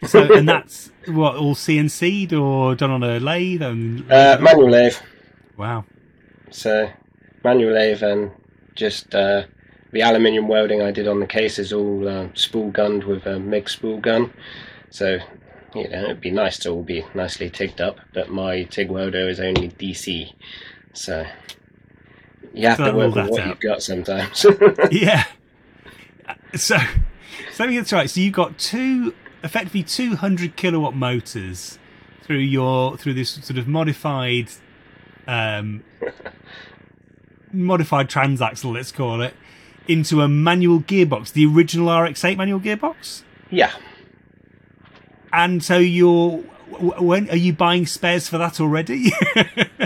So, 0.05 0.33
and 0.33 0.49
that's 0.49 0.91
what 1.07 1.37
all 1.37 1.55
CNC'd 1.55 2.33
or 2.35 2.75
done 2.75 2.91
on 2.91 3.03
a 3.03 3.19
lathe. 3.19 3.62
And 3.62 4.11
Uh, 4.11 4.38
manual 4.41 4.71
lathe. 4.71 4.97
wow. 5.57 5.85
So 6.50 6.88
manual 7.45 7.73
lathe 7.73 8.03
and 8.03 8.31
just 8.75 9.15
uh, 9.15 9.45
the 9.93 10.03
aluminium 10.03 10.49
welding 10.49 10.83
I 10.83 10.91
did 10.91 11.09
on 11.09 11.21
the 11.21 11.26
case 11.26 11.59
is 11.59 11.73
all 11.73 12.07
uh, 12.09 12.29
spool 12.35 12.71
gunned 12.71 13.05
with 13.05 13.26
a 13.26 13.38
MIG 13.38 13.69
spool 13.69 13.99
gun. 13.99 14.33
So 14.91 15.19
you 15.75 15.88
know 15.88 16.05
it'd 16.05 16.21
be 16.21 16.31
nice 16.31 16.59
to 16.61 16.71
all 16.71 16.83
be 16.83 17.05
nicely 17.15 17.50
tigged 17.50 17.81
up, 17.81 17.99
but 18.15 18.31
my 18.31 18.65
TIG 18.65 18.91
welder 18.91 19.29
is 19.29 19.41
only 19.41 19.69
DC, 19.71 20.33
so 20.95 21.25
you 22.55 22.69
have 22.69 22.76
So 22.79 22.85
to 22.87 22.97
work 22.97 23.15
with 23.15 23.29
what 23.31 23.41
out. 23.41 23.49
you've 23.49 23.61
got 23.61 23.83
sometimes. 23.83 24.47
yeah. 24.91 25.25
So, 26.55 26.76
so 26.79 26.85
let 27.59 27.69
me 27.69 27.75
get 27.75 27.83
this 27.83 27.93
right. 27.93 28.09
So 28.09 28.21
you've 28.21 28.33
got 28.35 28.57
two, 28.59 29.15
effectively 29.47 29.83
200 29.83 30.57
kilowatt 30.57 30.95
motors 30.95 31.79
through 32.23 32.38
your 32.38 32.97
through 32.97 33.15
this 33.15 33.31
sort 33.31 33.59
of 33.59 33.69
modified, 33.69 34.50
um, 35.26 35.85
modified 37.53 38.11
transaxle, 38.11 38.75
let's 38.75 38.93
call 38.93 39.23
it, 39.23 39.35
into 39.88 40.21
a 40.21 40.29
manual 40.29 40.81
gearbox, 40.81 41.33
the 41.33 41.47
original 41.47 41.87
RX-8 41.87 42.37
manual 42.37 42.61
gearbox. 42.61 43.23
Yeah. 43.50 43.73
And 45.33 45.62
so 45.62 45.79
you're 45.79 46.38
when 46.79 47.31
are 47.31 47.37
you 47.37 47.53
buying 47.53 47.87
spares 47.87 48.29
for 48.29 48.38
that 48.38 48.61
already? 48.61 49.12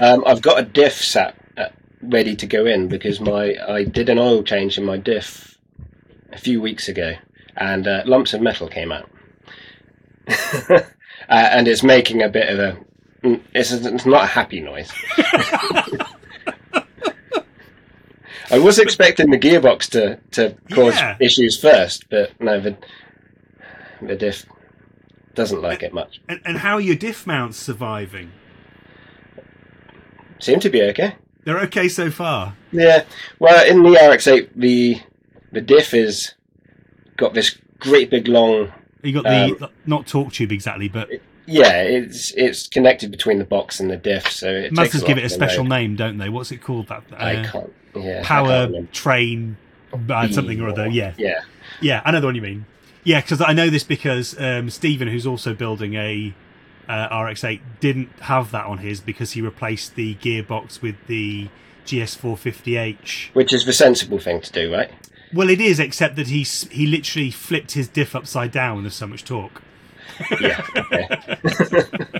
Um, 0.03 0.25
I've 0.27 0.41
got 0.41 0.59
a 0.59 0.63
diff 0.63 0.95
sat 0.95 1.37
uh, 1.59 1.69
ready 2.01 2.35
to 2.37 2.47
go 2.47 2.65
in 2.65 2.89
because 2.89 3.21
my 3.21 3.55
I 3.69 3.85
did 3.85 4.09
an 4.09 4.19
oil 4.19 4.43
change 4.43 4.79
in 4.79 4.85
my 4.87 4.97
diff 4.97 5.59
a 6.33 6.39
few 6.39 6.59
weeks 6.63 6.89
ago, 6.89 7.17
and 7.55 7.87
uh, 7.87 8.03
lumps 8.07 8.33
of 8.33 8.41
metal 8.41 8.67
came 8.67 8.93
out, 8.93 9.10
uh, 10.69 10.81
and 11.29 11.67
it's 11.69 11.83
making 11.83 12.23
a 12.23 12.29
bit 12.29 12.49
of 12.49 12.59
a. 12.59 12.79
It's, 13.55 13.71
it's 13.73 14.07
not 14.07 14.25
a 14.25 14.27
happy 14.27 14.61
noise. 14.61 14.91
I 18.53 18.59
was 18.59 18.79
expecting 18.79 19.31
the 19.31 19.39
gearbox 19.39 19.89
to, 19.91 20.19
to 20.33 20.57
cause 20.75 20.97
Yeah. 20.97 21.17
issues 21.21 21.61
first, 21.61 22.09
but 22.11 22.33
no, 22.41 22.59
the, 22.61 22.77
the 24.03 24.17
diff 24.17 24.45
doesn't 25.35 25.63
like 25.63 25.83
it 25.85 25.93
much. 25.95 26.21
and, 26.29 26.41
and 26.45 26.59
how 26.59 26.75
are 26.75 26.81
your 26.81 26.97
diff 26.97 27.27
mounts 27.27 27.57
surviving? 27.59 28.33
Seem 30.41 30.59
to 30.61 30.71
be 30.71 30.83
okay. 30.83 31.15
They're 31.45 31.61
okay 31.61 31.89
so 31.89 32.11
far. 32.11 32.55
Yeah, 32.73 33.05
well, 33.39 33.65
in 33.67 33.83
the 33.83 33.91
RX-8, 33.91 34.51
the 34.57 35.01
the 35.53 35.61
diff 35.61 35.95
is 35.95 36.35
got 37.17 37.35
this 37.35 37.57
great 37.79 38.11
big 38.11 38.27
long. 38.29 38.73
You 39.03 39.13
got 39.13 39.25
the 39.25 39.71
not 39.87 40.07
torque 40.07 40.33
tube 40.33 40.53
exactly, 40.53 40.89
but 40.89 41.09
Yeah, 41.47 41.83
it's 41.83 42.33
it's 42.33 42.69
connected 42.69 43.11
between 43.11 43.39
the 43.39 43.45
box 43.45 43.81
and 43.81 43.91
the 43.91 43.97
diff, 43.97 44.31
so 44.31 44.49
it 44.49 44.73
a 44.73 45.07
give 45.07 45.19
it 45.19 45.25
a 45.25 45.29
special 45.29 45.65
load. 45.65 45.71
name, 45.71 45.97
don't 45.97 46.19
they? 46.19 46.29
What's 46.29 46.53
it 46.53 46.63
called? 46.63 46.89
That 46.89 47.05
I 47.17 47.37
uh, 47.37 47.51
can't. 47.51 47.73
Yeah, 47.95 48.21
I 48.21 48.25
power 48.25 48.69
can't 48.69 48.93
train, 48.93 49.57
uh, 49.93 50.29
something 50.29 50.61
or 50.61 50.69
other. 50.69 50.89
Yeah, 50.89 51.15
Yeah, 51.17 51.41
yeah, 51.81 52.03
I 52.05 52.11
know 52.11 52.21
the 52.21 52.27
one 52.27 52.35
you 52.35 52.43
mean. 52.43 52.67
Yeah, 53.03 53.21
because 53.21 53.41
I 53.41 53.53
know 53.53 53.71
this 53.71 53.85
because 53.85 54.39
um, 54.39 54.69
Stephen, 54.71 55.09
who's 55.09 55.27
also 55.27 55.55
building 55.55 55.95
a 55.95 56.35
uh, 56.89 57.25
RX-8, 57.25 57.61
didn't 57.81 58.11
have 58.21 58.51
that 58.51 58.67
on 58.67 58.79
his 58.79 59.01
because 59.01 59.33
he 59.33 59.41
replaced 59.41 59.95
the 59.95 60.17
gearbox 60.17 60.83
with 60.83 60.97
the 61.07 61.49
GS450H. 61.87 63.31
which 63.33 63.53
is 63.53 63.65
the 63.65 63.73
sensible 63.73 64.19
thing 64.19 64.41
to 64.41 64.53
do, 64.53 64.73
right? 64.73 64.91
Well, 65.33 65.49
it 65.51 65.61
is, 65.61 65.79
except 65.79 66.17
that 66.17 66.27
he 66.29 66.43
he 66.43 66.87
literally 66.87 67.31
flipped 67.31 67.73
his 67.73 67.89
diff 67.89 68.17
upside 68.17 68.51
down 68.51 68.77
when 68.77 68.85
there's 68.85 68.95
so 68.95 69.07
much 69.07 69.25
torque. 69.25 69.63
Yeah. 70.41 70.65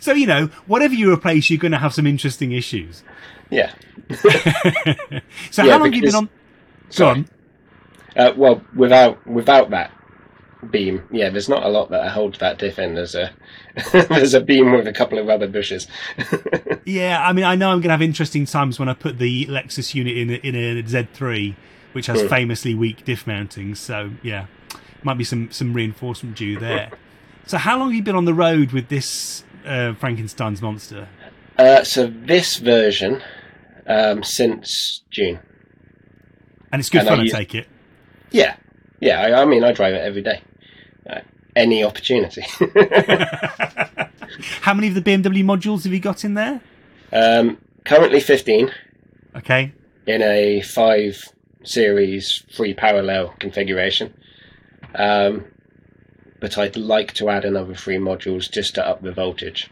So 0.00 0.12
you 0.12 0.26
know, 0.26 0.46
whatever 0.66 0.94
you 0.94 1.12
replace, 1.12 1.50
you're 1.50 1.58
going 1.58 1.72
to 1.72 1.78
have 1.78 1.94
some 1.94 2.06
interesting 2.06 2.52
issues. 2.52 3.02
yeah. 3.50 3.72
So 5.50 5.62
Yeah, 5.62 5.72
how 5.72 5.78
long 5.78 5.92
have 5.92 5.94
you 5.94 6.02
been 6.02 6.14
on? 6.14 6.28
Go 6.96 7.08
on. 7.08 7.28
Uh, 8.16 8.32
well, 8.36 8.62
without 8.74 9.24
without 9.26 9.70
that 9.70 9.92
beam, 10.70 11.06
yeah, 11.12 11.28
there's 11.30 11.48
not 11.48 11.62
a 11.64 11.68
lot 11.68 11.90
that 11.90 12.10
holds 12.10 12.38
that 12.38 12.58
diff 12.58 12.78
in. 12.78 12.94
There's 12.94 13.14
a 13.14 13.32
there's 13.92 14.34
a 14.34 14.40
beam 14.40 14.72
with 14.72 14.86
a 14.88 14.92
couple 14.92 15.18
of 15.18 15.26
rubber 15.26 15.46
bushes. 15.48 15.86
Yeah, 16.84 17.22
I 17.22 17.32
mean, 17.32 17.44
I 17.44 17.54
know 17.54 17.68
I'm 17.70 17.78
going 17.78 17.88
to 17.88 17.90
have 17.90 18.02
interesting 18.02 18.46
times 18.46 18.78
when 18.78 18.88
I 18.88 18.94
put 18.94 19.18
the 19.18 19.46
Lexus 19.46 19.94
unit 19.94 20.16
in 20.16 20.30
in 20.30 20.54
a 20.56 20.82
Z3, 20.82 21.54
which 21.98 22.06
has 22.06 22.20
Hmm. 22.22 22.28
famously 22.28 22.76
weak 22.76 23.04
diff 23.04 23.24
mountings. 23.24 23.78
So 23.78 24.10
yeah, 24.22 24.46
might 25.02 25.18
be 25.18 25.24
some 25.24 25.50
some 25.50 25.74
reinforcement 25.74 26.36
due 26.36 26.56
there. 26.56 26.90
So 27.44 27.58
how 27.58 27.76
long 27.76 27.88
have 27.88 27.96
you 27.96 28.02
been 28.04 28.14
on 28.14 28.24
the 28.24 28.34
road 28.34 28.70
with 28.70 28.86
this 28.88 29.42
uh, 29.66 29.94
Frankenstein's 29.94 30.62
monster? 30.62 31.08
Uh, 31.58 31.82
so 31.82 32.06
this 32.06 32.58
version, 32.58 33.20
um, 33.88 34.22
since 34.22 35.02
June. 35.10 35.40
And 36.70 36.78
it's 36.78 36.88
good 36.88 37.00
And 37.00 37.08
fun, 37.08 37.18
I 37.18 37.22
use- 37.24 37.32
take 37.32 37.56
it. 37.56 37.66
Yeah, 38.30 38.54
yeah. 39.00 39.22
I, 39.22 39.42
I 39.42 39.44
mean, 39.44 39.64
I 39.64 39.72
drive 39.72 39.94
it 39.94 40.02
every 40.02 40.22
day. 40.22 40.40
Uh, 41.10 41.18
any 41.56 41.82
opportunity. 41.82 42.42
How 44.60 44.72
many 44.74 44.86
of 44.88 44.94
the 44.94 45.02
BMW 45.02 45.42
modules 45.42 45.82
have 45.82 45.92
you 45.92 45.98
got 46.00 46.24
in 46.24 46.34
there? 46.34 46.60
um, 47.12 47.58
currently 47.84 48.20
15 48.20 48.70
Okay, 49.34 49.72
in 50.06 50.20
a 50.22 50.60
five 50.60 51.24
series 51.68 52.44
free 52.54 52.74
parallel 52.74 53.34
configuration. 53.38 54.14
Um, 54.94 55.44
but 56.40 56.56
I'd 56.56 56.76
like 56.76 57.12
to 57.14 57.28
add 57.28 57.44
another 57.44 57.74
three 57.74 57.98
modules 57.98 58.50
just 58.50 58.74
to 58.76 58.86
up 58.86 59.02
the 59.02 59.12
voltage. 59.12 59.70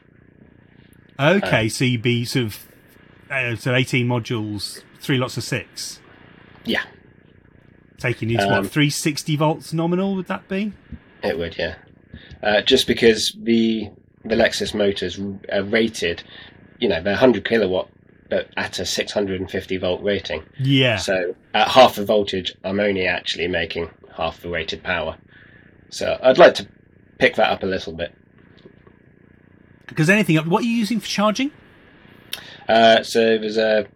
okay. 1.19 1.69
so 1.69 1.85
you'd 1.85 2.03
be 2.03 2.25
sort 2.25 2.47
of 2.47 2.67
uh, 3.31 3.57
so 3.57 3.75
18 3.75 4.07
modules, 4.07 4.83
three 5.01 5.19
lots 5.19 5.37
of 5.37 5.43
six, 5.43 6.01
Yeah, 6.65 6.83
taking 7.99 8.29
you 8.31 8.37
to 8.39 8.45
Um, 8.45 8.51
what 8.65 8.71
360 8.71 9.37
volts 9.37 9.73
nominal? 9.73 10.15
Would 10.15 10.27
that 10.29 10.49
be? 10.49 10.73
it 11.23 11.39
would. 11.39 11.57
Yeah, 11.59 11.75
uh, 12.43 12.61
just 12.61 12.87
because 12.87 13.35
the 13.41 13.91
the 14.25 14.35
Lexus 14.37 14.75
motors 14.75 15.19
are 15.53 15.63
rated, 15.63 16.23
you 16.79 16.89
know, 16.89 17.01
they're 17.03 17.15
100 17.15 17.45
kilowatt, 17.45 17.89
at 18.31 18.79
a 18.79 18.87
650 18.87 19.77
volt 19.77 20.03
rating. 20.03 20.43
Yeah. 20.59 20.97
So 20.97 21.35
at 21.55 21.69
half 21.69 21.97
the 21.97 22.05
voltage, 22.05 22.55
I'm 22.65 22.81
only 22.81 23.07
actually 23.07 23.49
making 23.49 23.91
half 24.17 24.41
the 24.41 24.49
rated 24.49 24.83
power. 24.83 25.17
So 25.91 26.19
I'd 26.23 26.39
like 26.39 26.55
to 26.55 26.69
pick 27.19 27.37
that 27.37 27.51
up 27.51 27.63
a 27.63 27.67
little 27.67 27.93
bit. 27.93 28.13
Because 29.87 30.11
anything, 30.11 30.37
what 30.51 30.63
are 30.63 30.67
you 30.67 30.77
using 30.77 31.01
for 31.01 31.07
charging? 31.07 31.51
Uh, 32.69 33.03
so 33.03 33.39
there's 33.39 33.57
a 33.57 33.87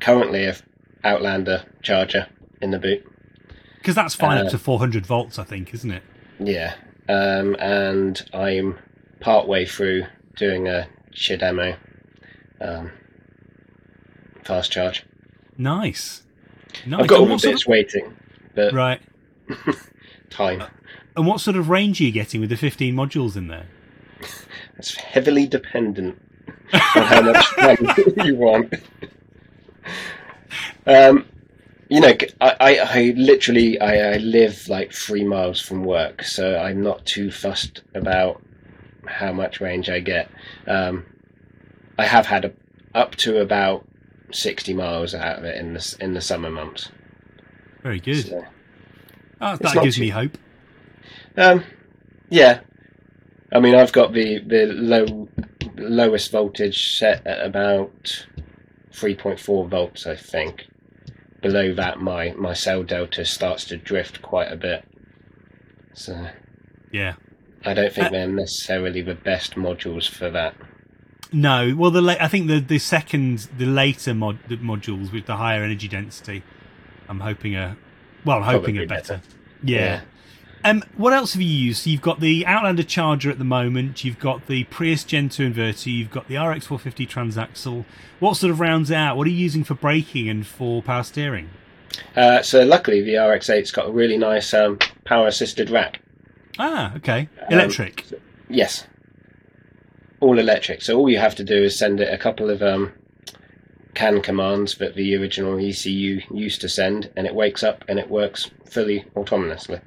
currently 0.00 0.44
a 0.44 0.56
Outlander 1.04 1.64
charger 1.82 2.26
in 2.60 2.72
the 2.72 2.78
boot. 2.78 3.04
Because 3.78 3.94
that's 3.94 4.14
fine 4.16 4.38
up 4.38 4.46
Uh, 4.46 4.50
to 4.50 4.58
400 4.58 5.06
volts, 5.06 5.38
I 5.38 5.44
think, 5.44 5.72
isn't 5.72 5.90
it? 5.92 6.02
Yeah, 6.40 6.74
um, 7.08 7.54
and 7.60 8.20
I'm 8.34 8.76
part 9.20 9.46
way 9.46 9.64
through 9.64 10.06
doing 10.36 10.66
a 10.66 10.88
Chademo 11.14 11.76
um, 12.60 12.90
fast 14.46 14.72
charge. 14.72 15.04
Nice. 15.58 16.22
Nice. 16.86 17.00
I've 17.00 17.06
got 17.06 17.20
all 17.20 17.26
the 17.26 17.38
bits 17.42 17.66
waiting, 17.66 18.16
but 18.54 18.72
right. 18.72 19.00
time. 20.30 20.62
And 21.16 21.26
what 21.26 21.40
sort 21.40 21.56
of 21.56 21.68
range 21.68 22.00
are 22.00 22.04
you 22.04 22.12
getting 22.12 22.40
with 22.40 22.50
the 22.50 22.56
15 22.56 22.94
modules 22.94 23.36
in 23.36 23.48
there? 23.48 23.66
It's 24.76 24.94
heavily 24.96 25.46
dependent 25.46 26.20
on 26.72 27.02
how 27.02 27.22
much 27.22 27.46
you 28.24 28.36
want. 28.36 28.74
Um, 30.86 31.26
you 31.88 32.00
know, 32.00 32.12
I, 32.40 32.56
I, 32.60 32.78
I 32.78 33.14
literally 33.16 33.80
I, 33.80 34.14
I 34.14 34.16
live 34.18 34.68
like 34.68 34.92
three 34.92 35.24
miles 35.24 35.60
from 35.60 35.84
work, 35.84 36.22
so 36.22 36.58
I'm 36.58 36.82
not 36.82 37.06
too 37.06 37.30
fussed 37.30 37.82
about 37.94 38.42
how 39.06 39.32
much 39.32 39.60
range 39.60 39.88
I 39.88 40.00
get. 40.00 40.30
Um, 40.66 41.04
I 41.98 42.04
have 42.06 42.26
had 42.26 42.44
a, 42.44 42.52
up 42.94 43.14
to 43.16 43.38
about 43.38 43.86
sixty 44.32 44.74
miles 44.74 45.14
out 45.14 45.38
of 45.38 45.44
it 45.44 45.56
in 45.56 45.74
the 45.74 45.96
in 46.00 46.14
the 46.14 46.20
summer 46.20 46.50
months. 46.50 46.90
Very 47.82 48.00
good. 48.00 48.26
So, 48.26 48.44
Oh, 49.40 49.56
that 49.56 49.82
gives 49.82 49.96
too- 49.96 50.00
me 50.02 50.08
hope. 50.08 50.38
Um, 51.36 51.62
yeah. 52.30 52.60
I 53.52 53.60
mean, 53.60 53.74
I've 53.74 53.92
got 53.92 54.12
the 54.12 54.38
the 54.38 54.66
low 54.66 55.28
lowest 55.76 56.30
voltage 56.32 56.96
set 56.96 57.26
at 57.26 57.44
about 57.44 58.26
three 58.92 59.14
point 59.14 59.38
four 59.38 59.68
volts, 59.68 60.06
I 60.06 60.16
think. 60.16 60.66
Below 61.42 61.74
that, 61.74 62.00
my 62.00 62.32
my 62.32 62.54
cell 62.54 62.82
delta 62.82 63.24
starts 63.24 63.64
to 63.66 63.76
drift 63.76 64.22
quite 64.22 64.50
a 64.50 64.56
bit. 64.56 64.84
So 65.92 66.28
Yeah. 66.92 67.14
I 67.64 67.74
don't 67.74 67.92
think 67.92 68.06
Uh, 68.08 68.10
they're 68.10 68.26
necessarily 68.28 69.02
the 69.02 69.14
best 69.14 69.54
modules 69.54 70.08
for 70.08 70.30
that. 70.30 70.54
No, 71.32 71.74
well, 71.76 71.90
the 71.90 72.00
la- 72.02 72.16
I 72.20 72.28
think 72.28 72.46
the 72.48 72.60
the 72.60 72.78
second, 72.78 73.48
the 73.58 73.66
later 73.66 74.14
mod 74.14 74.38
the 74.48 74.56
modules 74.56 75.12
with 75.12 75.26
the 75.26 75.36
higher 75.36 75.62
energy 75.62 75.88
density, 75.88 76.42
I'm 77.08 77.20
hoping 77.20 77.56
are, 77.56 77.76
well, 78.24 78.38
I'm 78.38 78.42
hoping 78.44 78.76
Probably 78.76 78.84
are 78.84 78.86
better. 78.86 79.14
better. 79.14 79.22
Yeah. 79.62 79.78
Yeah. 79.78 80.00
Um, 80.64 80.82
what 80.96 81.12
else 81.12 81.34
have 81.34 81.42
you 81.42 81.48
used? 81.48 81.84
So 81.84 81.90
you've 81.90 82.02
got 82.02 82.18
the 82.18 82.44
Outlander 82.44 82.82
charger 82.82 83.30
at 83.30 83.38
the 83.38 83.44
moment. 83.44 84.04
You've 84.04 84.18
got 84.18 84.46
the 84.48 84.64
Prius 84.64 85.04
Gen 85.04 85.28
2 85.28 85.50
inverter. 85.52 85.86
You've 85.92 86.10
got 86.10 86.26
the 86.26 86.34
RX450 86.34 87.08
transaxle. 87.08 87.84
What 88.18 88.36
sort 88.36 88.50
of 88.50 88.58
rounds 88.58 88.90
out? 88.90 89.16
What 89.16 89.28
are 89.28 89.30
you 89.30 89.36
using 89.36 89.62
for 89.62 89.74
braking 89.74 90.28
and 90.28 90.44
for 90.44 90.82
power 90.82 91.04
steering? 91.04 91.50
Uh, 92.16 92.42
so 92.42 92.64
luckily, 92.64 93.00
the 93.00 93.14
RX-8's 93.16 93.70
got 93.70 93.86
a 93.88 93.92
really 93.92 94.18
nice 94.18 94.52
um, 94.54 94.78
power 95.04 95.28
assisted 95.28 95.70
rack. 95.70 96.00
Ah, 96.58 96.96
okay. 96.96 97.28
Um, 97.42 97.52
Electric. 97.52 98.04
Yes. 98.48 98.86
All 100.20 100.38
electric. 100.38 100.82
So 100.82 100.96
all 100.98 101.10
you 101.10 101.18
have 101.18 101.34
to 101.36 101.44
do 101.44 101.62
is 101.62 101.78
send 101.78 102.00
it 102.00 102.12
a 102.12 102.18
couple 102.18 102.50
of 102.50 102.62
um, 102.62 102.92
CAN 103.94 104.22
commands 104.22 104.76
that 104.78 104.94
the 104.94 105.16
original 105.16 105.58
ECU 105.58 106.20
used 106.32 106.60
to 106.62 106.68
send, 106.68 107.10
and 107.16 107.26
it 107.26 107.34
wakes 107.34 107.62
up 107.62 107.84
and 107.88 107.98
it 107.98 108.10
works 108.10 108.50
fully 108.70 109.04
autonomously. 109.14 109.80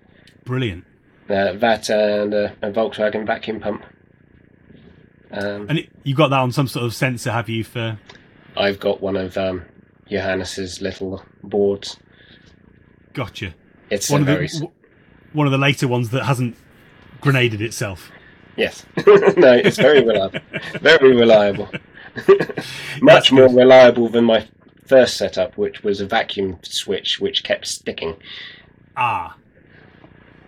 Brilliant. 0.45 0.85
Uh, 1.29 1.53
that 1.53 1.89
and 1.89 2.33
a, 2.33 2.55
a 2.61 2.71
Volkswagen 2.71 3.25
vacuum 3.25 3.59
pump. 3.59 3.85
Um, 5.31 5.67
And 5.69 5.79
it, 5.79 5.89
you 6.03 6.15
got 6.15 6.29
that 6.29 6.39
on 6.39 6.51
some 6.51 6.67
sort 6.67 6.85
of 6.85 6.93
sensor, 6.93 7.31
have 7.31 7.49
you? 7.49 7.63
For 7.63 7.99
I've 8.57 8.79
got 8.79 8.99
one 8.99 9.15
of 9.15 9.37
um, 9.37 9.65
Johannes's 10.09 10.81
little 10.81 11.23
boards. 11.43 11.97
gotcha. 13.13 13.53
It's 13.91 14.09
One 14.09 14.21
of 14.21 14.27
the 14.27 14.69
one 15.33 15.47
of 15.47 15.51
the 15.51 15.57
later 15.57 15.87
ones 15.87 16.09
that 16.09 16.25
hasn't 16.25 16.55
grenaded 17.21 17.61
itself. 17.61 18.11
Yes, 18.57 18.85
no, 19.07 19.53
it's 19.53 19.77
very 19.77 20.03
reliable, 20.03 20.39
very 20.81 21.15
reliable. 21.15 21.69
Much 23.01 23.31
more 23.31 23.47
reliable 23.49 24.09
than 24.09 24.25
my 24.25 24.47
first 24.85 25.17
setup, 25.17 25.57
which 25.57 25.83
was 25.83 26.01
a 26.01 26.05
vacuum 26.07 26.59
switch 26.63 27.19
which 27.19 27.43
kept 27.43 27.67
sticking, 27.67 28.15
Ah, 28.97 29.35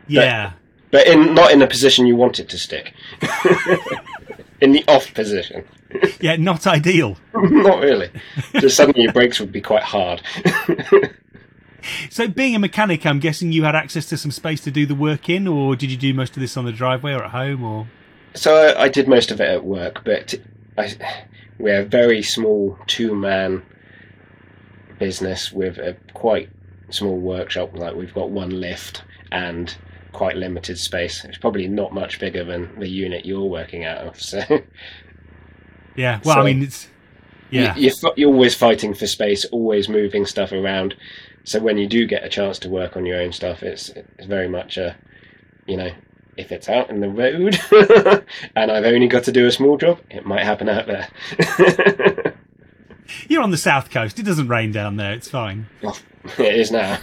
yeah. 0.07 0.53
but 0.91 1.07
in 1.07 1.33
not 1.33 1.51
in 1.51 1.61
a 1.61 1.67
position 1.67 2.07
you 2.07 2.15
want 2.15 2.39
it 2.39 2.49
to 2.49 2.57
stick. 2.57 2.93
in 4.61 4.71
the 4.71 4.83
off 4.87 5.13
position. 5.13 5.63
Yeah, 6.19 6.35
not 6.37 6.65
ideal. 6.67 7.17
not 7.33 7.81
really. 7.81 8.09
Just 8.53 8.77
suddenly 8.77 9.03
your 9.03 9.13
brakes 9.13 9.39
would 9.39 9.51
be 9.51 9.61
quite 9.61 9.83
hard. 9.83 10.21
So, 12.09 12.27
being 12.27 12.55
a 12.55 12.59
mechanic, 12.59 13.05
I'm 13.05 13.19
guessing 13.19 13.51
you 13.51 13.63
had 13.63 13.75
access 13.75 14.05
to 14.07 14.17
some 14.17 14.31
space 14.31 14.61
to 14.61 14.71
do 14.71 14.85
the 14.85 14.95
work 14.95 15.29
in, 15.29 15.47
or 15.47 15.75
did 15.75 15.89
you 15.91 15.97
do 15.97 16.13
most 16.13 16.35
of 16.35 16.41
this 16.41 16.55
on 16.57 16.65
the 16.65 16.71
driveway 16.71 17.13
or 17.13 17.23
at 17.23 17.31
home? 17.31 17.63
Or 17.63 17.87
So 18.33 18.55
I, 18.55 18.83
I 18.83 18.89
did 18.89 19.07
most 19.07 19.31
of 19.31 19.39
it 19.41 19.49
at 19.49 19.63
work, 19.63 20.03
but 20.03 20.35
I, 20.77 20.93
we're 21.57 21.81
a 21.81 21.85
very 21.85 22.21
small 22.21 22.77
two-man 22.87 23.63
business 24.99 25.51
with 25.51 25.77
a 25.77 25.95
quite 26.13 26.49
small 26.89 27.17
workshop. 27.17 27.75
Like 27.75 27.95
we've 27.95 28.13
got 28.13 28.29
one 28.29 28.61
lift 28.61 29.03
and 29.31 29.75
quite 30.11 30.35
limited 30.37 30.77
space. 30.77 31.23
It's 31.25 31.37
probably 31.37 31.67
not 31.67 31.93
much 31.93 32.19
bigger 32.19 32.43
than 32.43 32.77
the 32.79 32.87
unit 32.89 33.25
you're 33.25 33.45
working 33.45 33.85
out 33.85 34.05
of. 34.07 34.21
So 34.21 34.41
yeah, 35.95 36.21
well, 36.23 36.35
So- 36.35 36.41
I 36.41 36.43
mean, 36.45 36.63
it's 36.63 36.87
yeah, 37.49 37.75
you, 37.75 37.91
you're, 38.01 38.13
you're 38.15 38.33
always 38.33 38.55
fighting 38.55 38.93
for 38.93 39.07
space, 39.07 39.43
always 39.45 39.89
moving 39.89 40.25
stuff 40.25 40.53
around. 40.53 40.95
So 41.43 41.59
when 41.59 41.77
you 41.77 41.87
do 41.87 42.05
get 42.05 42.23
a 42.23 42.29
chance 42.29 42.59
to 42.59 42.69
work 42.69 42.95
on 42.95 43.05
your 43.05 43.19
own 43.19 43.31
stuff, 43.31 43.63
it's 43.63 43.89
it's 43.89 44.25
very 44.25 44.47
much 44.47 44.77
a, 44.77 44.95
you 45.65 45.77
know, 45.77 45.91
if 46.37 46.51
it's 46.51 46.69
out 46.69 46.89
in 46.89 46.99
the 46.99 47.09
road 47.09 47.59
and 48.55 48.71
I've 48.71 48.85
only 48.85 49.07
got 49.07 49.23
to 49.25 49.31
do 49.31 49.47
a 49.47 49.51
small 49.51 49.77
job, 49.77 49.99
it 50.09 50.25
might 50.25 50.43
happen 50.43 50.69
out 50.69 50.87
there. 50.87 52.35
you're 53.27 53.41
on 53.41 53.51
the 53.51 53.57
south 53.57 53.89
coast. 53.89 54.19
It 54.19 54.23
doesn't 54.23 54.47
rain 54.47 54.71
down 54.71 54.97
there. 54.97 55.13
It's 55.13 55.29
fine. 55.29 55.67
it 56.37 56.55
is 56.55 56.71
now. 56.71 56.99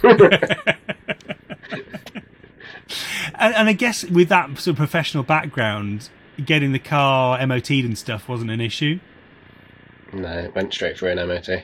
And, 3.39 3.55
and 3.55 3.69
I 3.69 3.73
guess 3.73 4.03
with 4.03 4.29
that 4.29 4.57
sort 4.57 4.73
of 4.73 4.77
professional 4.77 5.23
background, 5.23 6.09
getting 6.43 6.71
the 6.73 6.79
car 6.79 7.45
MOT'd 7.45 7.85
and 7.85 7.97
stuff 7.97 8.27
wasn't 8.27 8.51
an 8.51 8.61
issue. 8.61 8.99
no, 10.13 10.39
it 10.39 10.55
went 10.55 10.73
straight 10.73 10.97
for 10.97 11.07
an 11.07 11.25
MOT. 11.27 11.63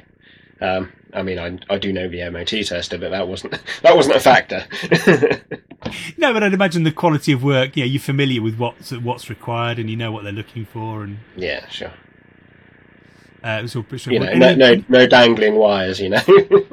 Um, 0.62 0.92
I 1.14 1.22
mean, 1.22 1.38
I, 1.38 1.58
I 1.74 1.78
do 1.78 1.92
know 1.92 2.08
the 2.08 2.30
MOT 2.30 2.48
tester, 2.66 2.98
but 2.98 3.10
that 3.10 3.28
wasn't 3.28 3.60
that 3.84 3.96
wasn't 3.96 4.16
a 4.16 4.20
factor. 4.20 4.66
No, 6.18 6.34
but 6.34 6.42
I'd 6.42 6.54
imagine 6.54 6.84
the 6.84 6.92
quality 6.92 7.32
of 7.32 7.44
work. 7.44 7.78
Yeah, 7.78 7.86
you're 7.86 8.02
familiar 8.02 8.42
with 8.42 8.58
what's 8.58 8.92
what's 8.92 9.30
required, 9.30 9.78
and 9.78 9.88
you 9.88 9.96
know 9.96 10.12
what 10.12 10.24
they're 10.24 10.34
looking 10.34 10.66
for, 10.66 11.04
and 11.04 11.20
yeah, 11.36 11.68
sure. 11.68 11.92
uh, 13.44 13.60
it 13.60 13.62
was 13.62 13.76
all 13.76 13.86
You 14.12 14.20
know, 14.20 14.34
no, 14.34 14.56
no, 14.56 14.84
no 14.90 15.06
dangling 15.06 15.56
wires. 15.56 16.00
You 16.00 16.10
know. 16.10 16.22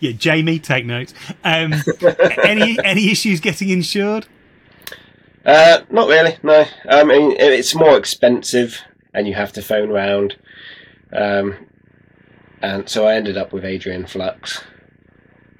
Yeah, 0.00 0.12
Jamie, 0.12 0.58
take 0.58 0.86
notes. 0.86 1.12
Um, 1.44 1.74
any 2.42 2.78
any 2.82 3.10
issues 3.10 3.40
getting 3.40 3.68
insured? 3.68 4.26
Uh, 5.44 5.82
not 5.90 6.08
really. 6.08 6.38
No. 6.42 6.64
I 6.88 7.04
mean, 7.04 7.32
it's 7.38 7.74
more 7.74 7.96
expensive, 7.98 8.80
and 9.12 9.28
you 9.28 9.34
have 9.34 9.52
to 9.54 9.62
phone 9.62 9.90
round. 9.90 10.36
Um, 11.16 11.56
and 12.62 12.88
so 12.88 13.06
I 13.06 13.14
ended 13.14 13.36
up 13.36 13.52
with 13.52 13.64
Adrian 13.64 14.06
Flux. 14.06 14.62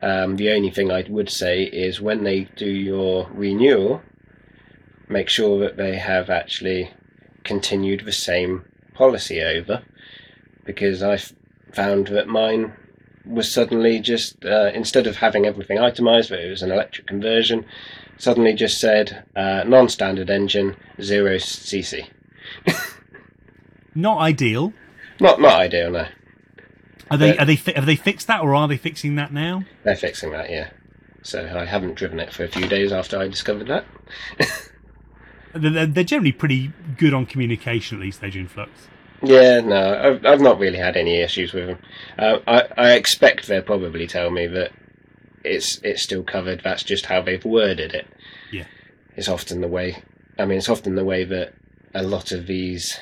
Um, 0.02 0.36
the 0.36 0.50
only 0.50 0.70
thing 0.70 0.90
I 0.90 1.04
would 1.08 1.30
say 1.30 1.62
is 1.62 2.00
when 2.00 2.24
they 2.24 2.44
do 2.56 2.68
your 2.68 3.28
renewal, 3.32 4.02
make 5.08 5.28
sure 5.28 5.58
that 5.60 5.76
they 5.76 5.96
have 5.96 6.28
actually 6.30 6.90
continued 7.44 8.04
the 8.04 8.12
same 8.12 8.64
policy 8.94 9.40
over, 9.40 9.82
because 10.64 11.02
I 11.02 11.18
found 11.72 12.08
that 12.08 12.28
mine 12.28 12.72
was 13.24 13.52
suddenly 13.52 13.98
just 13.98 14.44
uh, 14.44 14.70
instead 14.74 15.06
of 15.06 15.16
having 15.16 15.46
everything 15.46 15.78
itemized, 15.78 16.30
that 16.30 16.40
it 16.40 16.50
was 16.50 16.62
an 16.62 16.70
electric 16.70 17.06
conversion, 17.06 17.64
suddenly 18.18 18.52
just 18.52 18.78
said 18.78 19.24
uh, 19.34 19.64
non-standard 19.66 20.30
engine, 20.30 20.76
zero 21.00 21.36
cc. 21.36 22.06
Not 23.94 24.18
ideal. 24.18 24.72
Not 25.20 25.40
not 25.40 25.60
ideal. 25.60 25.90
No, 25.90 26.06
Are 27.10 27.16
they 27.18 27.34
Yeah. 27.34 27.42
are 27.42 27.46
they 27.46 27.56
fi- 27.56 27.72
have 27.74 27.86
they 27.86 27.96
fixed 27.96 28.26
that, 28.26 28.40
or 28.42 28.54
are 28.54 28.68
they 28.68 28.76
fixing 28.76 29.16
that 29.16 29.32
now? 29.32 29.64
they're 29.84 29.96
fixing 29.96 30.30
that. 30.32 30.50
Yeah. 30.50 30.70
So 31.22 31.44
I 31.44 31.64
haven't 31.64 31.94
driven 31.94 32.20
it 32.20 32.32
for 32.32 32.44
a 32.44 32.48
few 32.48 32.68
days 32.68 32.92
after 32.92 33.18
I 33.18 33.26
discovered 33.28 33.66
that. 33.68 33.84
They're, 35.54 35.70
they're- 35.70 35.86
they're 35.86 36.04
generally 36.04 36.32
pretty 36.32 36.70
good 36.98 37.14
on 37.14 37.24
communication, 37.26 37.96
at 37.98 38.02
least. 38.02 38.22
Adrian 38.22 38.46
Flux. 38.48 38.70
Yeah, 39.22 39.60
no, 39.60 39.98
I've, 39.98 40.26
I've 40.26 40.40
not 40.42 40.58
really 40.58 40.76
had 40.78 40.96
any 40.98 41.16
issues 41.22 41.54
with 41.54 41.66
them. 41.68 41.78
Uh, 42.18 42.38
I, 42.46 42.62
I 42.76 42.92
expect 42.92 43.46
they'll 43.48 43.62
probably 43.62 44.06
tell 44.06 44.30
me 44.30 44.46
that 44.48 44.72
it's 45.44 45.80
it's 45.82 46.02
still 46.02 46.22
covered. 46.22 46.60
That's 46.62 46.82
just 46.82 47.06
how 47.06 47.22
they've 47.22 47.42
worded 47.44 47.94
it. 47.94 48.06
Yeah. 48.52 48.66
It's 49.16 49.28
often 49.28 49.62
the 49.62 49.68
way. 49.68 50.02
I 50.38 50.44
mean, 50.44 50.58
it's 50.58 50.68
often 50.68 50.94
the 50.96 51.04
way 51.04 51.24
that 51.24 51.54
a 51.94 52.02
lot 52.02 52.30
of 52.32 52.46
these 52.46 53.00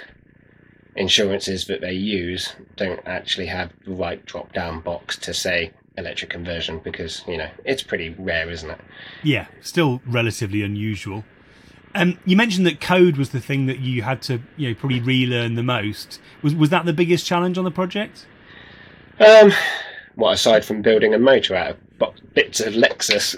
insurances 0.97 1.67
that 1.67 1.81
they 1.81 1.93
use 1.93 2.55
don't 2.77 3.01
actually 3.07 3.47
have 3.47 3.73
the 3.85 3.93
right 3.93 4.25
drop 4.27 4.53
down 4.53 4.81
box 4.81 5.17
to 5.19 5.35
say 5.35 5.73
electric 5.97 6.31
conversion 6.31 6.79
because 6.81 7.23
you 7.27 7.37
know 7.37 7.49
it's 7.65 7.83
pretty 7.83 8.11
rare, 8.11 8.51
isn't 8.51 8.71
it? 8.71 8.81
Yeah, 9.23 9.47
still 9.61 10.01
relatively 10.07 10.63
unusual. 10.63 11.25
Um, 11.97 12.19
you 12.25 12.37
mentioned 12.37 12.67
that 12.67 12.81
code 12.81 13.17
was 13.17 13.31
the 13.31 13.41
thing 13.41 13.67
that 13.67 13.79
you 13.79 14.03
had 14.03 14.21
to, 14.23 14.41
you 14.57 14.69
know, 14.69 14.75
probably 14.75 15.01
relearn 15.01 15.55
the 15.55 15.63
most. 15.63 16.21
Was 16.43 16.55
was 16.55 16.71
that 16.71 16.87
the 16.87 16.93
biggest 16.93 17.27
challenge 17.27 17.57
on 17.57 17.65
the 17.65 17.71
project? 17.71 18.27
Um, 19.21 19.53
what 20.17 20.33
aside 20.33 20.65
from 20.65 20.83
building 20.83 21.15
a 21.15 21.19
motor 21.19 21.55
out 21.55 21.77
of 22.01 22.35
bits 22.35 22.61
of 22.61 22.75
Lexus? 22.75 23.37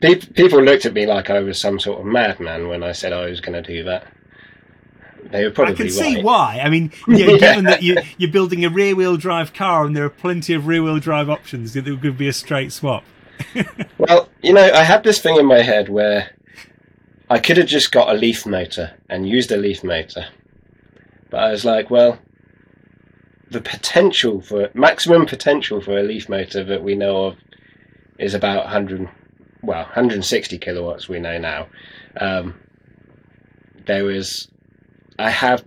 People 0.34 0.62
looked 0.62 0.86
at 0.86 0.92
me 0.92 1.06
like 1.06 1.30
I 1.30 1.40
was 1.40 1.58
some 1.58 1.80
sort 1.80 2.00
of 2.00 2.06
madman 2.06 2.68
when 2.68 2.82
I 2.82 2.92
said 2.92 3.12
I 3.12 3.26
was 3.26 3.40
going 3.40 3.60
to 3.60 3.66
do 3.66 3.82
that. 3.84 4.06
They 5.30 5.44
were 5.44 5.50
probably 5.50 5.74
I 5.74 5.76
can 5.76 5.86
right. 5.86 5.92
see 5.92 6.22
why. 6.22 6.60
I 6.62 6.70
mean, 6.70 6.90
you 7.06 7.26
know, 7.26 7.32
Yeah. 7.34 7.38
given 7.38 7.64
that 7.66 7.82
you, 7.82 7.98
you're 8.16 8.30
building 8.30 8.64
a 8.64 8.70
rear-wheel 8.70 9.16
drive 9.18 9.52
car 9.52 9.84
and 9.84 9.94
there 9.94 10.04
are 10.04 10.10
plenty 10.10 10.54
of 10.54 10.66
rear-wheel 10.66 11.00
drive 11.00 11.28
options, 11.28 11.76
it 11.76 11.84
would 11.84 12.16
be 12.18 12.28
a 12.28 12.32
straight 12.32 12.72
swap. 12.72 13.04
Well, 13.98 14.28
you 14.42 14.52
know, 14.52 14.70
I 14.72 14.84
had 14.84 15.02
this 15.04 15.20
thing 15.20 15.36
in 15.36 15.46
my 15.46 15.60
head 15.60 15.88
where 15.88 16.30
I 17.28 17.38
could 17.38 17.56
have 17.56 17.66
just 17.66 17.92
got 17.92 18.08
a 18.08 18.18
leaf 18.18 18.46
motor 18.46 18.92
and 19.08 19.28
used 19.28 19.52
a 19.52 19.56
leaf 19.56 19.84
motor. 19.84 20.26
But 21.30 21.40
I 21.40 21.50
was 21.50 21.64
like, 21.64 21.90
well, 21.90 22.18
the 23.50 23.60
potential 23.60 24.40
for 24.40 24.70
maximum 24.74 25.26
potential 25.26 25.80
for 25.80 25.98
a 25.98 26.02
leaf 26.02 26.28
motor 26.28 26.64
that 26.64 26.82
we 26.82 26.94
know 26.94 27.26
of 27.26 27.36
is 28.18 28.34
about 28.34 28.64
100, 28.64 29.08
well, 29.62 29.82
160 29.82 30.58
kilowatts. 30.58 31.08
We 31.08 31.18
know 31.20 31.38
now. 31.38 31.66
Um, 32.16 32.54
there 33.86 34.10
is, 34.10 34.48
I 35.18 35.30
have, 35.30 35.64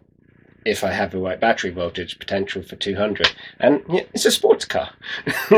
if 0.65 0.83
I 0.83 0.91
have 0.91 1.11
the 1.11 1.19
right 1.19 1.39
battery 1.39 1.71
voltage, 1.71 2.19
potential 2.19 2.61
for 2.63 2.75
200, 2.75 3.31
and 3.59 3.83
yeah, 3.89 4.03
it's 4.13 4.25
a 4.25 4.31
sports 4.31 4.65
car. 4.65 4.89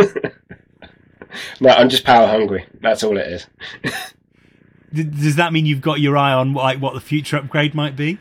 no, 1.60 1.70
I'm 1.70 1.90
just 1.90 2.04
power 2.04 2.28
hungry. 2.28 2.66
That's 2.82 3.04
all 3.04 3.18
it 3.18 3.28
is. 3.28 3.48
Does 4.94 5.38
that 5.38 5.54
mean 5.54 5.66
you've 5.66 5.82
got 5.82 6.00
your 6.00 6.18
eye 6.18 6.34
on 6.34 6.54
like 6.54 6.80
what 6.80 6.94
the 6.94 7.02
future 7.02 7.38
upgrade 7.38 7.74
might 7.74 7.96
be? 7.96 8.20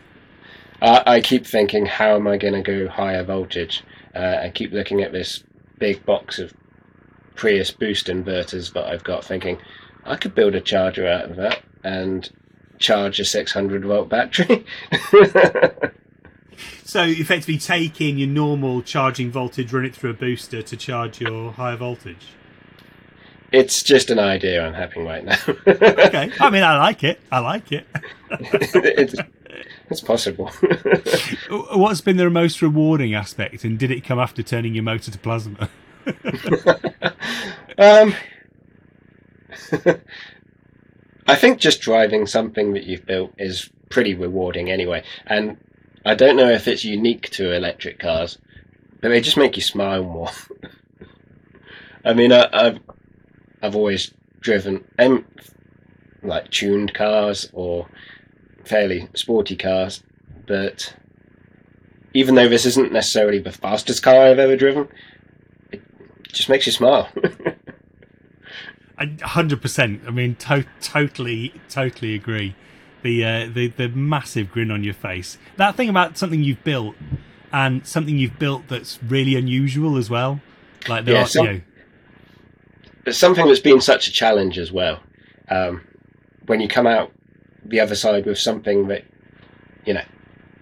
Uh, 0.81 1.03
I 1.07 1.21
keep 1.21 1.47
thinking, 1.47 1.87
how 1.87 2.17
am 2.17 2.27
I 2.27 2.39
going 2.39 2.55
to 2.55 2.63
go 2.63 2.89
higher 2.89 3.23
voltage? 3.23 3.85
Uh, 4.15 4.39
I 4.43 4.51
keep 4.51 4.73
looking 4.73 5.03
at 5.03 5.13
this 5.13 5.45
big 5.79 6.05
box 6.05 6.39
of 6.39 6.53
Prius 7.35 7.71
boost 7.71 8.07
inverters 8.07 8.73
that 8.73 8.87
I've 8.87 9.05
got, 9.05 9.25
thinking 9.25 9.59
I 10.05 10.17
could 10.17 10.35
build 10.35 10.55
a 10.55 10.61
charger 10.61 11.07
out 11.07 11.31
of 11.31 11.37
that 11.37 11.63
and 11.85 12.31
charge 12.83 13.19
a 13.21 13.25
600 13.25 13.85
volt 13.85 14.09
battery. 14.11 14.67
So 16.85 17.05
effectively 17.05 17.57
taking 17.57 18.19
your 18.19 18.29
normal 18.29 18.83
charging 18.83 19.31
voltage, 19.31 19.73
run 19.73 19.87
it 19.87 19.97
through 19.97 20.11
a 20.11 20.15
booster 20.15 20.61
to 20.61 20.77
charge 20.77 21.23
your 21.23 21.51
higher 21.53 21.77
voltage. 21.77 22.27
it's 23.51 23.83
just 23.83 24.11
an 24.11 24.19
idea 24.19 24.63
I'm 24.67 24.75
having 24.75 25.07
right 25.07 25.25
now. 25.25 25.39
Okay, 25.67 26.31
I 26.39 26.51
mean 26.51 26.63
I 26.63 26.77
like 26.77 27.03
it. 27.03 27.19
I 27.31 27.39
like 27.39 27.73
it. 27.73 27.87
it's, 28.31 29.15
it's 29.89 30.01
possible. 30.03 30.51
What's 31.49 32.03
been 32.03 32.19
the 32.19 32.29
most 32.29 32.61
rewarding 32.61 33.15
aspect, 33.15 33.65
and 33.65 33.79
did 33.79 33.91
it 33.91 34.05
come 34.05 34.19
after 34.19 34.43
turning 34.43 34.75
your 34.75 34.85
motor 34.85 35.11
to 35.11 35.19
plasma? 35.19 35.71
um, 37.79 38.15
I 41.27 41.37
think 41.37 41.59
just 41.59 41.81
driving 41.81 42.27
something 42.27 42.73
that 42.75 42.85
you've 42.85 43.07
built 43.07 43.33
is 43.39 43.71
pretty 43.91 44.15
rewarding 44.15 44.71
anyway. 44.71 45.05
And 45.27 45.57
I 46.05 46.15
don't 46.15 46.37
know 46.37 46.51
if 46.51 46.67
it's 46.67 46.85
unique 46.85 47.31
to 47.31 47.53
electric 47.53 47.99
cars, 48.01 48.39
but 49.01 49.09
they 49.09 49.21
just 49.21 49.37
make 49.37 49.57
you 49.57 49.63
smile 49.63 50.03
more. 50.03 50.31
I 52.05 52.15
mean, 52.15 52.33
I, 52.33 52.49
have 52.53 52.81
I've 53.63 53.77
always 53.77 54.13
driven 54.41 54.85
um, 54.99 55.25
like 56.23 56.51
tuned 56.51 56.95
cars 56.95 57.49
or 57.53 57.89
fairly 58.65 59.09
sporty 59.15 59.55
cars, 59.55 60.03
but 60.47 60.95
even 62.15 62.35
though 62.35 62.49
this 62.49 62.67
isn't 62.67 62.93
necessarily 62.93 63.39
the 63.39 63.53
fastest 63.53 64.03
car 64.03 64.27
I've 64.27 64.39
ever 64.41 64.57
driven, 64.57 64.89
it 65.71 65.83
just 66.33 66.49
makes 66.49 66.67
you 66.67 66.73
smile. 66.73 67.09
hundred 69.23 69.61
percent. 69.63 70.03
I 70.07 70.11
mean, 70.11 70.35
to- 70.37 70.67
totally, 70.81 71.55
totally 71.69 72.15
agree. 72.15 72.55
The 73.03 73.25
uh, 73.25 73.49
the 73.53 73.69
the 73.69 73.89
massive 73.89 74.51
grin 74.53 74.71
on 74.71 74.85
your 74.85 74.95
face. 74.95 75.39
That 75.57 75.75
thing 75.77 75.89
about 75.89 76.17
something 76.19 76.43
you've 76.45 76.63
built 76.65 76.95
and 77.53 77.87
something 77.87 78.17
you've 78.19 78.39
built 78.39 78.69
that's 78.69 79.03
really 79.03 79.37
unusual 79.37 79.97
as 79.97 80.09
well. 80.09 80.41
Like 80.89 81.05
there 81.05 81.15
Yeah, 81.15 81.23
are, 81.23 81.27
some- 81.27 81.47
you 81.47 81.53
know, 81.55 81.61
It's 83.07 83.19
something 83.19 83.47
that's 83.47 83.61
been 83.61 83.81
such 83.81 84.07
a 84.09 84.13
challenge 84.13 84.59
as 84.59 84.71
well. 84.73 85.01
Um, 85.49 85.83
when 86.47 86.61
you 86.61 86.69
come 86.69 86.87
out 86.87 87.13
the 87.65 87.81
other 87.81 87.95
side 87.95 88.27
with 88.27 88.39
something 88.39 88.89
that, 88.89 89.05
you 89.85 89.95
know, 89.95 90.05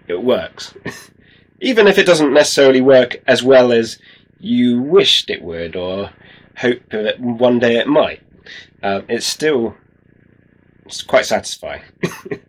it 0.09 0.23
works. 0.23 0.75
Even 1.61 1.87
if 1.87 1.99
it 1.99 2.07
doesn't 2.07 2.33
necessarily 2.33 2.81
work 2.81 3.23
as 3.27 3.43
well 3.43 3.71
as 3.73 3.99
you 4.39 4.81
wished 4.81 5.29
it 5.31 5.43
would 5.43 5.77
or 5.77 6.11
hope 6.57 6.81
that 6.91 7.21
one 7.21 7.59
day 7.59 7.77
it 7.77 7.87
might, 7.87 8.23
um, 8.83 9.05
it's 9.09 9.27
still 9.27 9.75
it's 10.87 11.03
quite 11.03 11.27
satisfying. 11.27 11.83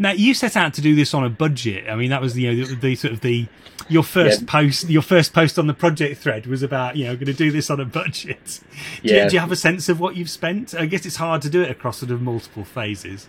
Now 0.00 0.12
you 0.12 0.32
set 0.32 0.56
out 0.56 0.74
to 0.74 0.80
do 0.80 0.94
this 0.94 1.12
on 1.12 1.24
a 1.24 1.28
budget. 1.28 1.88
I 1.90 1.96
mean, 1.96 2.10
that 2.10 2.20
was 2.20 2.34
the, 2.34 2.42
you 2.42 2.52
know, 2.52 2.66
the, 2.68 2.74
the 2.76 2.94
sort 2.94 3.12
of 3.14 3.20
the 3.20 3.48
your 3.88 4.04
first 4.04 4.42
Yeah. 4.42 4.46
post. 4.46 4.88
Your 4.88 5.02
first 5.02 5.32
post 5.32 5.58
on 5.58 5.66
the 5.66 5.74
project 5.74 6.20
thread 6.20 6.46
was 6.46 6.62
about 6.62 6.94
you 6.96 7.06
know 7.06 7.14
going 7.16 7.26
to 7.26 7.32
do 7.32 7.50
this 7.50 7.68
on 7.68 7.80
a 7.80 7.84
budget. 7.84 8.60
Do, 9.02 9.12
you, 9.12 9.28
do 9.28 9.34
you 9.34 9.40
have 9.40 9.50
a 9.50 9.56
sense 9.56 9.88
of 9.88 9.98
what 9.98 10.14
you've 10.14 10.30
spent? 10.30 10.72
I 10.72 10.86
guess 10.86 11.04
it's 11.04 11.16
hard 11.16 11.42
to 11.42 11.50
do 11.50 11.62
it 11.62 11.70
across 11.72 11.98
sort 11.98 12.12
of 12.12 12.22
multiple 12.22 12.62
phases. 12.64 13.26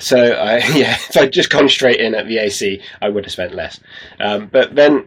So 0.00 0.16
I 0.32 0.56
yeah, 0.74 0.96
if 1.08 1.16
I'd 1.16 1.32
just 1.32 1.50
gone 1.50 1.68
straight 1.68 2.00
in 2.00 2.16
at 2.16 2.26
the 2.26 2.38
AC, 2.38 2.82
I 3.00 3.08
would 3.08 3.24
have 3.24 3.32
spent 3.32 3.54
less. 3.54 3.78
Um, 4.18 4.48
but 4.48 4.74
then 4.74 5.06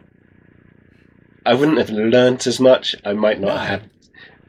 I 1.46 1.56
wouldn't 1.56 1.78
have 1.78 1.90
learnt 1.90 2.48
as 2.48 2.62
much. 2.62 2.96
I 3.04 3.12
might 3.12 3.42
not 3.42 3.56
No. 3.56 3.58
have 3.58 3.84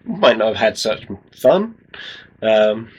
might 0.05 0.37
not 0.37 0.49
have 0.49 0.57
had 0.57 0.79
such 0.79 1.07
fun. 1.35 1.77
Um, 2.43 2.91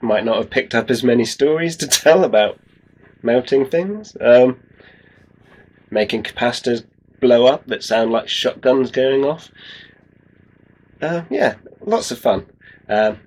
might 0.00 0.24
not 0.24 0.36
have 0.36 0.50
picked 0.50 0.74
up 0.74 0.90
as 0.90 1.02
many 1.02 1.24
stories 1.24 1.76
to 1.76 1.86
tell 1.88 2.24
about 2.24 2.58
melting 3.22 3.66
things. 3.66 4.16
Um, 4.20 4.60
making 5.90 6.22
capacitors 6.22 6.84
blow 7.20 7.46
up 7.46 7.66
that 7.66 7.84
sound 7.84 8.10
like 8.10 8.28
shotguns 8.28 8.90
going 8.90 9.24
off. 9.24 9.50
Uh, 11.02 11.22
yeah, 11.30 11.56
lots 11.80 12.10
of 12.10 12.18
fun. 12.18 12.46
Um, 12.88 13.18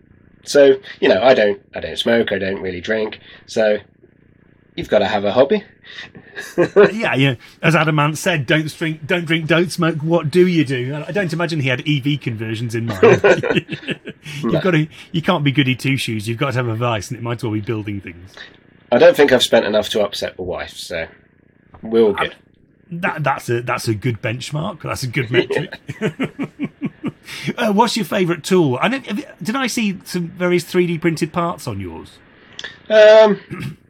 so 0.46 0.80
you 1.00 1.10
know, 1.10 1.22
I 1.22 1.34
don't, 1.34 1.62
I 1.74 1.80
don't 1.80 1.98
smoke, 1.98 2.32
I 2.32 2.38
don't 2.38 2.62
really 2.62 2.82
drink. 2.82 3.20
So 3.46 3.78
you've 4.76 4.90
got 4.90 5.00
to 5.00 5.06
have 5.08 5.26
a 5.26 5.32
hobby. 5.32 5.64
yeah, 6.92 7.16
yeah. 7.16 7.36
As 7.62 7.76
Adam 7.76 8.00
Ant 8.00 8.18
said, 8.18 8.46
don't 8.46 8.68
drink, 8.78 9.06
don't 9.06 9.26
drink, 9.26 9.48
don't 9.48 9.72
smoke. 9.72 9.98
What 9.98 10.32
do 10.32 10.48
you 10.48 10.66
do? 10.66 10.96
I 11.08 11.12
don't 11.12 11.32
imagine 11.34 11.60
he 11.60 11.70
had 11.70 11.88
EV 11.88 12.20
conversions 12.22 12.76
in 12.76 12.86
mind. 12.88 13.02
You've 14.42 14.54
No. 14.54 14.62
got 14.62 14.72
to, 14.72 14.88
you 15.12 15.22
can't 15.22 15.44
be 15.44 15.52
goody 15.52 15.76
two 15.76 15.98
shoes. 15.98 16.28
You've 16.28 16.38
got 16.38 16.52
to 16.52 16.58
have 16.58 16.68
a 16.68 16.76
vice, 16.76 17.10
and 17.10 17.18
it 17.18 17.24
might 17.24 17.38
as 17.38 17.44
well 17.44 17.54
be 17.54 17.62
building 17.62 18.00
things. 18.02 18.34
I 18.92 18.98
don't 18.98 19.16
think 19.16 19.32
I've 19.32 19.44
spent 19.44 19.66
enough 19.66 19.90
to 19.90 20.04
upset 20.04 20.36
the 20.38 20.44
wife, 20.44 20.72
so 20.78 21.08
we're 21.82 22.02
all 22.04 22.14
good. 22.14 22.36
That 22.92 23.24
that's 23.24 23.50
a 23.50 23.62
that's 23.64 23.88
a 23.88 23.96
good 23.96 24.22
benchmark. 24.22 24.82
That's 24.84 25.02
a 25.04 25.08
good 25.08 25.32
metric. 25.32 25.80
uh, 27.58 27.74
what's 27.74 27.96
your 27.98 28.06
favourite 28.06 28.44
tool? 28.44 28.78
I 28.80 28.88
you- 28.96 29.24
did 29.42 29.56
I 29.56 29.66
see 29.68 30.00
some 30.04 30.28
various 30.30 30.64
three 30.64 30.86
D 30.86 30.98
printed 31.00 31.34
parts 31.34 31.68
on 31.68 31.80
yours? 31.80 32.20
Um, 32.90 33.78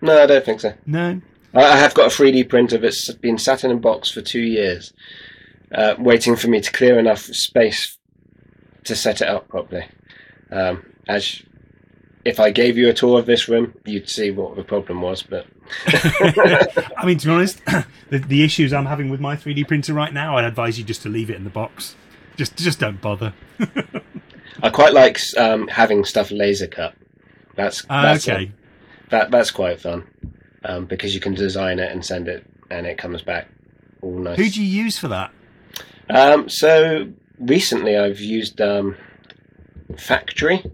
no, 0.00 0.22
I 0.22 0.26
don't 0.26 0.44
think 0.44 0.60
so. 0.60 0.74
No. 0.86 1.20
I 1.52 1.76
have 1.76 1.94
got 1.94 2.12
a 2.12 2.14
3D 2.14 2.48
printer 2.48 2.78
that's 2.78 3.12
been 3.14 3.38
sat 3.38 3.64
in 3.64 3.72
a 3.72 3.76
box 3.76 4.10
for 4.10 4.22
two 4.22 4.40
years, 4.40 4.92
uh, 5.74 5.94
waiting 5.98 6.36
for 6.36 6.48
me 6.48 6.60
to 6.60 6.70
clear 6.70 6.98
enough 6.98 7.22
space 7.22 7.98
to 8.84 8.94
set 8.94 9.20
it 9.20 9.28
up 9.28 9.48
properly. 9.48 9.86
Um, 10.50 10.84
as 11.08 11.42
if 12.24 12.38
I 12.38 12.50
gave 12.50 12.76
you 12.76 12.88
a 12.88 12.92
tour 12.92 13.18
of 13.18 13.26
this 13.26 13.48
room, 13.48 13.74
you'd 13.84 14.08
see 14.08 14.30
what 14.30 14.56
the 14.56 14.62
problem 14.62 15.00
was. 15.00 15.22
But 15.22 15.46
I 15.86 17.04
mean, 17.04 17.18
to 17.18 17.26
be 17.26 17.32
honest, 17.32 17.64
the, 18.10 18.18
the 18.18 18.44
issues 18.44 18.72
I'm 18.72 18.86
having 18.86 19.10
with 19.10 19.20
my 19.20 19.36
3D 19.36 19.66
printer 19.66 19.94
right 19.94 20.12
now, 20.12 20.36
I'd 20.36 20.44
advise 20.44 20.78
you 20.78 20.84
just 20.84 21.02
to 21.02 21.08
leave 21.08 21.30
it 21.30 21.36
in 21.36 21.44
the 21.44 21.50
box. 21.50 21.96
Just 22.36 22.56
just 22.56 22.78
don't 22.78 23.00
bother. 23.00 23.34
I 24.62 24.70
quite 24.70 24.92
like 24.92 25.18
um, 25.36 25.68
having 25.68 26.04
stuff 26.04 26.30
laser 26.30 26.66
cut. 26.66 26.94
That's, 27.56 27.82
that's 27.82 28.28
okay. 28.28 28.52
That 29.10 29.30
that's 29.30 29.50
quite 29.50 29.80
fun 29.80 30.06
um, 30.64 30.86
because 30.86 31.14
you 31.14 31.20
can 31.20 31.34
design 31.34 31.78
it 31.78 31.90
and 31.92 32.04
send 32.04 32.28
it, 32.28 32.46
and 32.70 32.86
it 32.86 32.96
comes 32.98 33.22
back 33.22 33.48
all 34.02 34.18
nice. 34.18 34.36
Who 34.38 34.48
do 34.48 34.62
you 34.62 34.84
use 34.84 34.98
for 34.98 35.08
that? 35.08 35.30
Um, 36.08 36.48
so 36.48 37.08
recently, 37.38 37.96
I've 37.96 38.20
used 38.20 38.60
um, 38.60 38.96
Fractory. 39.92 40.70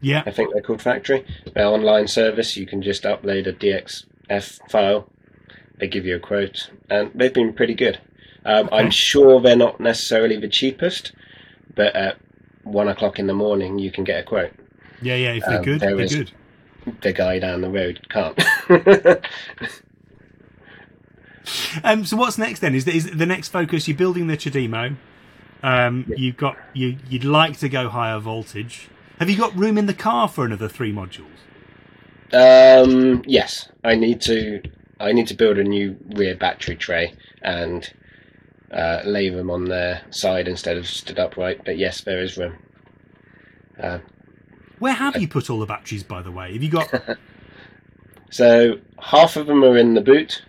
Yeah. 0.00 0.22
I 0.26 0.30
think 0.30 0.52
they're 0.52 0.62
called 0.62 0.80
Fractory. 0.80 1.24
Their 1.54 1.66
online 1.66 2.06
service. 2.08 2.56
You 2.56 2.66
can 2.66 2.82
just 2.82 3.04
upload 3.04 3.46
a 3.46 3.52
DXF 3.52 4.70
file. 4.70 5.08
They 5.78 5.88
give 5.88 6.06
you 6.06 6.16
a 6.16 6.20
quote, 6.20 6.70
and 6.90 7.10
they've 7.14 7.32
been 7.32 7.52
pretty 7.52 7.74
good. 7.74 7.98
Um, 8.44 8.68
I'm 8.72 8.90
sure 8.90 9.40
they're 9.40 9.56
not 9.56 9.80
necessarily 9.80 10.36
the 10.38 10.48
cheapest, 10.48 11.12
but 11.74 11.94
at 11.96 12.16
one 12.62 12.88
o'clock 12.88 13.18
in 13.18 13.26
the 13.26 13.34
morning, 13.34 13.78
you 13.78 13.90
can 13.90 14.04
get 14.04 14.20
a 14.20 14.22
quote. 14.22 14.52
Yeah, 15.02 15.16
yeah. 15.16 15.32
If 15.32 15.44
they're 15.44 15.58
Um, 15.58 15.64
good, 15.64 15.80
they're 15.80 16.00
is- 16.00 16.14
good. 16.14 16.30
The 17.02 17.12
guy 17.12 17.38
down 17.38 17.60
the 17.60 17.70
road 17.70 18.06
can't. 18.08 18.38
Um, 21.84 22.04
so 22.04 22.16
what's 22.16 22.38
next 22.38 22.60
then? 22.60 22.74
Is 22.74 22.84
the, 22.84 22.96
is 22.96 23.10
the 23.10 23.26
next 23.26 23.48
focus? 23.48 23.86
You're 23.86 23.96
building 23.96 24.26
the 24.26 24.36
Chademo. 24.36 24.96
Um, 25.62 26.12
You've 26.16 26.36
got 26.36 26.56
you. 26.74 26.96
You'd 27.08 27.24
like 27.24 27.58
to 27.58 27.68
go 27.68 27.88
higher 27.88 28.18
voltage. 28.18 28.88
Have 29.18 29.30
you 29.30 29.36
got 29.36 29.56
room 29.56 29.78
in 29.78 29.86
the 29.86 29.94
car 29.94 30.28
for 30.28 30.44
another 30.44 30.68
three 30.68 30.92
modules? 30.92 31.26
Um, 32.32 33.22
yes, 33.26 33.68
I 33.84 33.94
need 33.94 34.20
to. 34.22 34.62
I 34.98 35.12
need 35.12 35.26
to 35.28 35.34
build 35.34 35.58
a 35.58 35.64
new 35.64 35.96
rear 36.14 36.34
battery 36.34 36.76
tray 36.76 37.14
and 37.42 37.88
uh, 38.72 39.02
lay 39.04 39.28
them 39.28 39.50
on 39.50 39.66
their 39.66 40.02
side 40.10 40.48
instead 40.48 40.76
of 40.76 40.86
stood 40.86 41.18
upright. 41.18 41.64
But 41.64 41.78
yes, 41.78 42.00
there 42.00 42.20
is 42.22 42.36
room. 42.36 42.56
Uh, 43.80 43.98
Where 44.78 44.92
have 44.92 45.16
you 45.16 45.28
put 45.28 45.48
all 45.48 45.58
the 45.58 45.66
batteries, 45.66 46.02
by 46.02 46.22
the 46.22 46.30
way? 46.30 46.52
Have 46.52 46.62
you 46.62 46.70
got? 46.70 46.88
so 48.30 48.78
half 49.00 49.36
of 49.36 49.46
them 49.46 49.64
are 49.64 49.76
in 49.76 49.94
the 49.94 50.00
boot, 50.00 50.42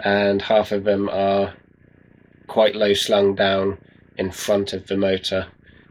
and 0.00 0.42
half 0.42 0.72
of 0.72 0.84
them 0.84 1.08
are 1.08 1.54
quite 2.46 2.74
low 2.74 2.94
slung 2.94 3.34
down 3.34 3.78
in 4.16 4.30
front 4.30 4.72
of 4.72 4.86
the 4.86 4.96
motor, 4.96 5.46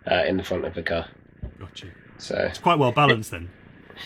uh, 0.10 0.24
in 0.28 0.38
the 0.38 0.44
front 0.44 0.66
of 0.66 0.74
the 0.74 0.84
car. 0.84 1.08
got 1.60 1.82
you. 1.82 1.92
So 2.18 2.36
It's 2.38 2.60
quite 2.60 2.80
well 2.80 2.92
balanced 2.92 3.32
then. 3.32 3.50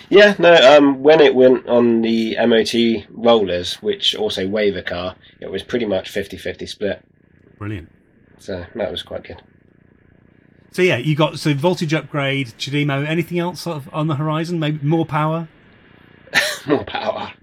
Yeah, 0.09 0.35
no, 0.37 0.53
um, 0.53 1.01
when 1.01 1.19
it 1.19 1.33
went 1.33 1.67
on 1.67 2.01
the 2.01 2.37
MOT 2.45 3.07
rollers, 3.09 3.75
which 3.75 4.15
also 4.15 4.47
weigh 4.47 4.69
the 4.69 4.83
car, 4.83 5.15
it 5.39 5.49
was 5.49 5.63
pretty 5.63 5.85
much 5.85 6.09
50 6.09 6.37
50 6.37 6.65
split. 6.67 7.03
Brilliant. 7.57 7.89
So 8.37 8.65
that 8.75 8.91
was 8.91 9.03
quite 9.03 9.23
good. 9.23 9.41
So 10.71 10.81
yeah, 10.81 10.97
you 10.97 11.15
got 11.15 11.39
so 11.39 11.53
voltage 11.53 11.93
upgrade, 11.93 12.47
Chademo. 12.57 13.05
Anything 13.07 13.39
else 13.39 13.61
sort 13.61 13.77
of 13.77 13.89
on 13.93 14.07
the 14.07 14.15
horizon? 14.15 14.59
Maybe 14.59 14.85
more 14.85 15.05
power. 15.05 15.47
More 16.67 16.83
power. 16.83 17.33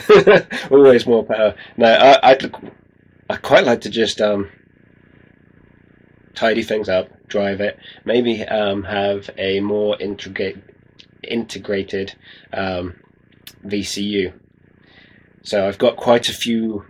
Always 0.70 1.06
more 1.06 1.24
power. 1.24 1.54
No, 1.78 1.86
I, 1.86 2.30
I'd, 2.30 2.54
I 3.30 3.36
quite 3.36 3.64
like 3.64 3.80
to 3.82 3.90
just 3.90 4.20
um, 4.20 4.50
tidy 6.34 6.62
things 6.62 6.88
up, 6.88 7.08
drive 7.28 7.60
it, 7.60 7.78
maybe 8.04 8.42
um, 8.44 8.82
have 8.82 9.30
a 9.38 9.60
more 9.60 9.96
integrate, 10.00 10.58
integrated 11.22 12.14
um, 12.52 12.96
VCU. 13.64 14.32
So 15.42 15.66
I've 15.66 15.78
got 15.78 15.96
quite 15.96 16.28
a 16.28 16.34
few 16.34 16.84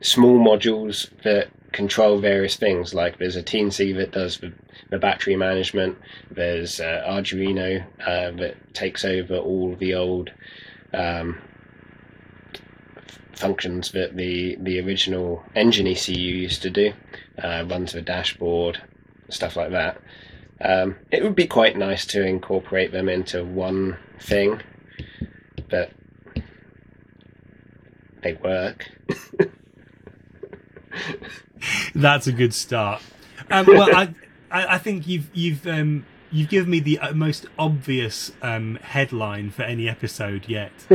small 0.00 0.38
modules 0.38 1.10
that 1.22 1.48
control 1.74 2.18
various 2.18 2.56
things. 2.56 2.94
Like 2.94 3.18
there's 3.18 3.36
a 3.36 3.42
TNC 3.42 3.94
that 3.96 4.12
does 4.12 4.38
the, 4.38 4.52
the 4.90 4.98
battery 4.98 5.36
management. 5.36 5.98
There's 6.30 6.80
uh, 6.80 7.04
Arduino 7.06 7.84
uh, 8.00 8.30
that 8.38 8.54
takes 8.72 9.04
over 9.04 9.36
all 9.36 9.76
the 9.76 9.94
old 9.94 10.30
um, 10.94 11.38
functions 13.32 13.90
that 13.90 14.16
the 14.16 14.56
the 14.60 14.80
original 14.80 15.42
engine 15.54 15.86
ECU 15.86 16.16
used 16.16 16.62
to 16.62 16.70
do. 16.70 16.92
Uh, 17.42 17.64
runs 17.68 17.92
the 17.92 18.00
dashboard, 18.00 18.80
stuff 19.28 19.56
like 19.56 19.72
that. 19.72 20.00
Um, 20.60 20.96
it 21.10 21.22
would 21.22 21.34
be 21.34 21.48
quite 21.48 21.76
nice 21.76 22.06
to 22.06 22.24
incorporate 22.24 22.92
them 22.92 23.08
into 23.08 23.44
one 23.44 23.98
thing, 24.20 24.62
but 25.68 25.90
they 28.22 28.34
work. 28.34 28.88
That's 31.94 32.26
a 32.26 32.32
good 32.32 32.54
start. 32.54 33.02
Um, 33.50 33.66
well, 33.66 33.94
I, 33.94 34.14
I, 34.50 34.78
think 34.78 35.06
you've 35.06 35.28
you've 35.34 35.66
um, 35.66 36.06
you've 36.30 36.48
given 36.48 36.70
me 36.70 36.80
the 36.80 36.98
most 37.14 37.46
obvious 37.58 38.32
um, 38.42 38.76
headline 38.82 39.50
for 39.50 39.62
any 39.62 39.88
episode 39.88 40.48
yet. 40.48 40.72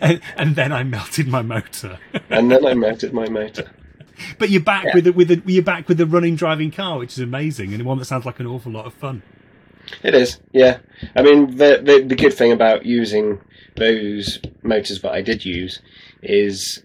and, 0.00 0.20
and, 0.36 0.56
then 0.56 0.72
I 0.72 0.82
melted 0.84 1.28
my 1.28 1.42
motor. 1.42 1.98
and 2.30 2.50
then 2.50 2.66
I 2.66 2.74
melted 2.74 3.12
my 3.12 3.28
motor. 3.28 3.70
But 4.38 4.50
you're 4.50 4.62
back 4.62 4.84
yeah. 4.86 4.94
with 4.94 5.04
the, 5.04 5.12
with 5.12 5.28
the, 5.28 5.42
you're 5.52 5.62
back 5.62 5.88
with 5.88 5.98
the 5.98 6.06
running 6.06 6.34
driving 6.34 6.70
car, 6.70 6.98
which 6.98 7.12
is 7.12 7.20
amazing, 7.20 7.72
and 7.72 7.84
one 7.84 7.98
that 7.98 8.06
sounds 8.06 8.26
like 8.26 8.40
an 8.40 8.46
awful 8.46 8.72
lot 8.72 8.86
of 8.86 8.94
fun. 8.94 9.22
It 10.02 10.14
is, 10.14 10.40
yeah. 10.52 10.78
I 11.16 11.22
mean, 11.22 11.56
the, 11.56 11.80
the 11.82 12.04
the 12.06 12.16
good 12.16 12.34
thing 12.34 12.52
about 12.52 12.84
using 12.84 13.40
those 13.76 14.38
motors 14.62 15.00
that 15.00 15.12
I 15.12 15.22
did 15.22 15.44
use 15.44 15.80
is 16.22 16.82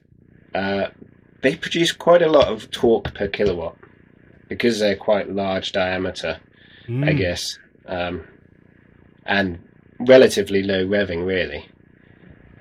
uh, 0.56 0.88
they 1.44 1.56
produce 1.58 1.92
quite 1.92 2.22
a 2.22 2.32
lot 2.32 2.48
of 2.48 2.72
torque 2.72 3.14
per 3.14 3.28
kilowatt 3.28 3.78
because 4.48 4.80
they're 4.80 4.96
quite 4.96 5.30
large 5.30 5.74
diameter, 5.74 6.40
mm. 6.88 7.08
I 7.08 7.12
hmm. 7.12 7.18
guess, 7.18 7.60
um, 7.86 8.24
and 9.26 9.62
relatively 10.00 10.64
low 10.64 10.86
revving, 10.86 11.26
really. 11.26 11.70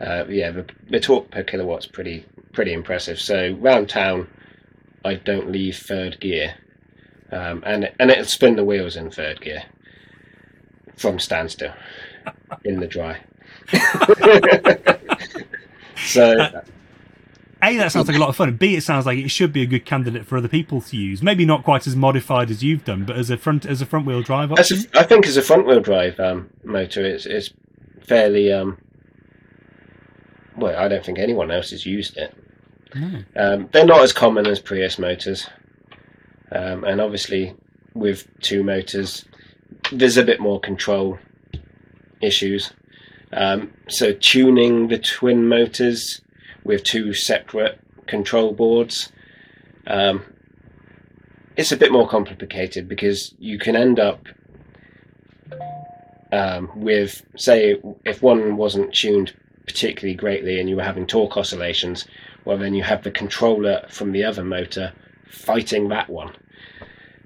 Uh, 0.00 0.24
yeah, 0.28 0.50
the, 0.50 0.66
the 0.90 0.98
torque 0.98 1.30
per 1.30 1.44
kilowatt's 1.44 1.86
pretty 1.86 2.26
pretty 2.52 2.72
impressive. 2.72 3.20
So 3.20 3.56
round 3.60 3.88
town, 3.88 4.28
I 5.04 5.14
don't 5.14 5.52
leave 5.52 5.76
third 5.76 6.18
gear, 6.18 6.56
um, 7.30 7.62
and 7.64 7.88
and 8.00 8.10
it'll 8.10 8.24
spin 8.24 8.56
the 8.56 8.64
wheels 8.64 8.96
in 8.96 9.12
third 9.12 9.40
gear 9.40 9.62
from 10.96 11.20
standstill 11.20 11.72
in 12.64 12.80
the 12.80 12.88
dry. 12.88 13.20
so. 15.96 16.62
A, 17.62 17.76
that 17.76 17.92
sounds 17.92 18.08
like 18.08 18.16
a 18.16 18.20
lot 18.20 18.28
of 18.28 18.36
fun. 18.36 18.56
B, 18.56 18.74
it 18.74 18.82
sounds 18.82 19.06
like 19.06 19.18
it 19.18 19.30
should 19.30 19.52
be 19.52 19.62
a 19.62 19.66
good 19.66 19.84
candidate 19.84 20.26
for 20.26 20.36
other 20.36 20.48
people 20.48 20.80
to 20.80 20.96
use. 20.96 21.22
Maybe 21.22 21.44
not 21.44 21.62
quite 21.62 21.86
as 21.86 21.94
modified 21.94 22.50
as 22.50 22.64
you've 22.64 22.84
done, 22.84 23.04
but 23.04 23.16
as 23.16 23.30
a 23.30 23.36
front 23.36 23.64
as 23.64 23.80
a 23.80 23.86
front 23.86 24.04
wheel 24.04 24.20
drive 24.20 24.50
option. 24.50 24.78
A, 24.94 25.00
I 25.00 25.02
think 25.04 25.26
as 25.26 25.36
a 25.36 25.42
front 25.42 25.66
wheel 25.66 25.80
drive 25.80 26.18
um, 26.18 26.50
motor, 26.64 27.04
it's, 27.04 27.24
it's 27.24 27.50
fairly. 28.00 28.52
Um, 28.52 28.78
well, 30.56 30.76
I 30.76 30.88
don't 30.88 31.04
think 31.04 31.18
anyone 31.18 31.50
else 31.50 31.70
has 31.70 31.86
used 31.86 32.16
it. 32.16 32.34
No. 32.94 33.22
Um, 33.36 33.68
they're 33.72 33.86
not 33.86 34.02
as 34.02 34.12
common 34.12 34.46
as 34.46 34.60
Prius 34.60 34.98
motors, 34.98 35.48
um, 36.50 36.84
and 36.84 37.00
obviously 37.00 37.54
with 37.94 38.26
two 38.40 38.64
motors, 38.64 39.24
there's 39.92 40.16
a 40.16 40.24
bit 40.24 40.40
more 40.40 40.58
control 40.60 41.18
issues. 42.20 42.72
Um, 43.32 43.72
so 43.88 44.12
tuning 44.12 44.88
the 44.88 44.98
twin 44.98 45.48
motors 45.48 46.20
with 46.64 46.84
two 46.84 47.12
separate 47.12 47.80
control 48.06 48.52
boards. 48.52 49.12
Um, 49.86 50.24
it's 51.56 51.72
a 51.72 51.76
bit 51.76 51.92
more 51.92 52.08
complicated 52.08 52.88
because 52.88 53.34
you 53.38 53.58
can 53.58 53.76
end 53.76 54.00
up 54.00 54.26
um, 56.32 56.70
with, 56.74 57.22
say, 57.36 57.80
if 58.04 58.22
one 58.22 58.56
wasn't 58.56 58.94
tuned 58.94 59.34
particularly 59.66 60.14
greatly 60.14 60.58
and 60.58 60.68
you 60.68 60.76
were 60.76 60.82
having 60.82 61.06
torque 61.06 61.36
oscillations, 61.36 62.06
well, 62.44 62.58
then 62.58 62.74
you 62.74 62.82
have 62.82 63.02
the 63.02 63.10
controller 63.10 63.84
from 63.88 64.12
the 64.12 64.24
other 64.24 64.42
motor 64.42 64.92
fighting 65.30 65.88
that 65.88 66.08
one. 66.08 66.34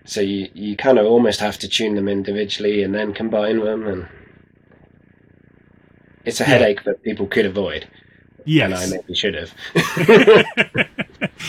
So 0.05 0.21
you, 0.21 0.49
you 0.55 0.77
kind 0.77 0.99
of 0.99 1.07
almost 1.07 1.41
have 1.41 1.59
to 1.59 1.69
tune 1.69 1.97
them 1.97 2.09
individually 2.09 2.83
and 2.83 2.95
then 2.95 3.13
combine 3.13 3.59
them, 3.65 3.87
and 3.87 4.09
it's 6.25 6.41
a 6.41 6.45
yeah. 6.45 6.51
headache 6.51 6.85
that 6.85 7.03
people 7.03 7.27
could 7.27 7.47
avoid. 7.47 7.89
Yes. 8.47 8.85
And 8.85 8.95
I 8.95 8.97
maybe 8.97 9.15
should 9.15 9.35
have. 9.35 9.53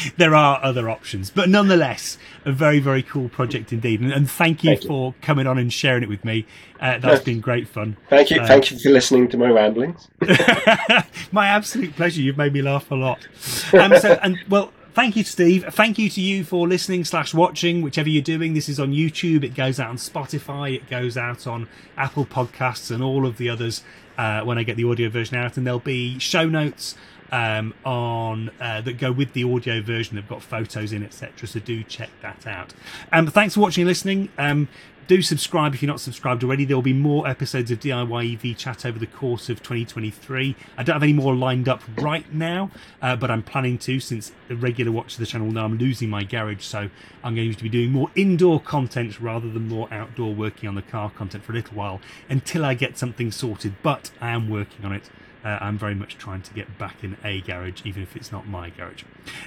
there 0.18 0.36
are 0.36 0.62
other 0.64 0.90
options, 0.90 1.30
but 1.30 1.48
nonetheless, 1.48 2.18
a 2.44 2.52
very, 2.52 2.80
very 2.80 3.04
cool 3.04 3.30
project 3.30 3.72
indeed. 3.72 4.02
And, 4.02 4.12
and 4.12 4.30
thank, 4.30 4.64
you 4.64 4.72
thank 4.72 4.84
you 4.84 4.88
for 4.90 5.16
coming 5.22 5.48
on 5.48 5.58
and 5.58 5.72
sharing 5.72 6.04
it 6.04 6.10
with 6.10 6.26
me. 6.26 6.46
Uh, 6.82 6.98
that's 6.98 7.22
no. 7.22 7.26
been 7.26 7.40
great 7.40 7.68
fun. 7.68 7.98
Thank 8.10 8.32
you. 8.32 8.42
Uh, 8.42 8.48
thank 8.48 8.72
you 8.72 8.80
for 8.80 8.90
listening 8.90 9.28
to 9.30 9.38
my 9.38 9.50
ramblings. 9.50 10.08
my 11.32 11.48
absolute 11.48 11.96
pleasure. 11.96 12.22
You've 12.22 12.38
made 12.38 12.54
me 12.54 12.62
laugh 12.62 12.90
a 12.92 12.96
lot. 12.96 13.28
Um, 13.74 13.98
so, 13.98 14.20
and 14.22 14.40
well, 14.50 14.72
thank 14.98 15.16
you, 15.16 15.24
Steve. 15.24 15.64
Thank 15.70 16.00
you 16.00 16.10
to 16.10 16.20
you 16.20 16.44
for 16.44 16.68
listening 16.68 17.06
slash 17.06 17.32
watching, 17.32 17.84
whichever 17.84 18.10
you're 18.10 18.24
doing. 18.24 18.56
This 18.56 18.68
is 18.68 18.80
on 18.80 18.94
YouTube. 18.94 19.44
It 19.44 19.54
goes 19.54 19.80
out 19.80 19.92
on 19.92 19.98
Spotify. 19.98 20.76
It 20.76 20.90
goes 20.90 21.16
out 21.16 21.46
on 21.46 21.70
Apple 21.96 22.26
Podcasts 22.26 22.90
and 22.90 23.04
all 23.04 23.28
of 23.28 23.38
the 23.38 23.48
others 23.48 23.84
uh, 24.18 24.42
when 24.42 24.58
I 24.58 24.64
get 24.64 24.76
the 24.76 24.86
audio 24.86 25.08
version 25.08 25.38
out, 25.38 25.56
and 25.56 25.68
there'll 25.68 25.80
be 25.80 26.18
show 26.18 26.50
notes 26.50 26.96
um, 27.32 27.74
on 27.86 28.52
uh, 28.60 28.82
that 28.82 28.98
go 28.98 29.12
with 29.12 29.34
the 29.34 29.44
audio 29.44 29.82
version. 29.82 30.16
They've 30.16 30.28
got 30.28 30.42
photos 30.42 30.94
in, 30.94 31.04
etc. 31.04 31.48
So 31.48 31.60
do 31.60 31.84
check 31.84 32.10
that 32.22 32.48
out. 32.48 32.74
Um, 33.12 33.28
thanks 33.28 33.56
for 33.56 33.62
watching 33.62 33.84
and 33.84 33.88
listening. 33.88 34.30
Um, 34.38 34.68
do 35.08 35.22
subscribe 35.22 35.74
if 35.74 35.82
you're 35.82 35.88
not 35.88 36.02
subscribed 36.02 36.44
already. 36.44 36.66
There 36.66 36.76
will 36.76 36.82
be 36.82 36.92
more 36.92 37.28
episodes 37.28 37.72
of 37.72 37.80
DIY 37.80 38.34
EV 38.34 38.58
chat 38.58 38.86
over 38.86 39.00
the 39.00 39.08
course 39.08 39.50
of 39.50 39.64
2023. 39.64 40.56
I 40.78 40.84
don't 40.84 40.96
have 40.96 41.04
any 41.04 41.14
more 41.14 41.34
lined 41.34 41.70
up 41.70 41.82
right 41.98 42.32
now, 42.34 42.72
uh, 43.02 43.16
but 43.16 43.32
I'm 43.32 43.42
planning 43.42 43.78
to 43.80 44.02
since 44.02 44.34
the 44.50 44.58
regular 44.58 44.92
watch 44.92 45.14
of 45.14 45.20
the 45.20 45.26
channel 45.26 45.50
now 45.50 45.64
I'm 45.64 45.78
losing 45.78 46.10
my 46.10 46.24
garage. 46.24 46.66
So 46.66 46.90
I'm 47.24 47.36
going 47.36 47.54
to 47.54 47.64
be 47.64 47.70
doing 47.70 47.92
more 47.92 48.12
indoor 48.16 48.60
content 48.60 49.20
rather 49.22 49.50
than 49.50 49.70
more 49.70 49.88
outdoor 49.94 50.36
working 50.36 50.68
on 50.68 50.76
the 50.76 50.82
car 50.82 51.10
content 51.10 51.46
for 51.46 51.54
a 51.54 51.56
little 51.56 51.76
while 51.76 52.02
until 52.28 52.66
I 52.66 52.74
get 52.74 52.98
something 52.98 53.32
sorted. 53.32 53.76
But 53.82 54.12
I 54.20 54.32
am 54.32 54.50
working 54.50 54.84
on 54.84 54.92
it. 54.92 55.10
Uh, 55.48 55.58
I'm 55.62 55.78
very 55.78 55.96
much 55.96 56.18
trying 56.18 56.42
to 56.42 56.54
get 56.54 56.78
back 56.78 57.06
in 57.06 57.16
a 57.24 57.40
garage, 57.40 57.82
even 57.86 58.04
if 58.04 58.18
it's 58.18 58.34
not 58.34 58.48
my 58.48 58.70
garage. 58.70 59.04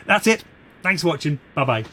That's 0.06 0.26
it. 0.26 0.44
Thanks 0.82 1.02
for 1.02 1.08
watching. 1.08 1.40
Bye 1.54 1.64
bye. 1.64 1.84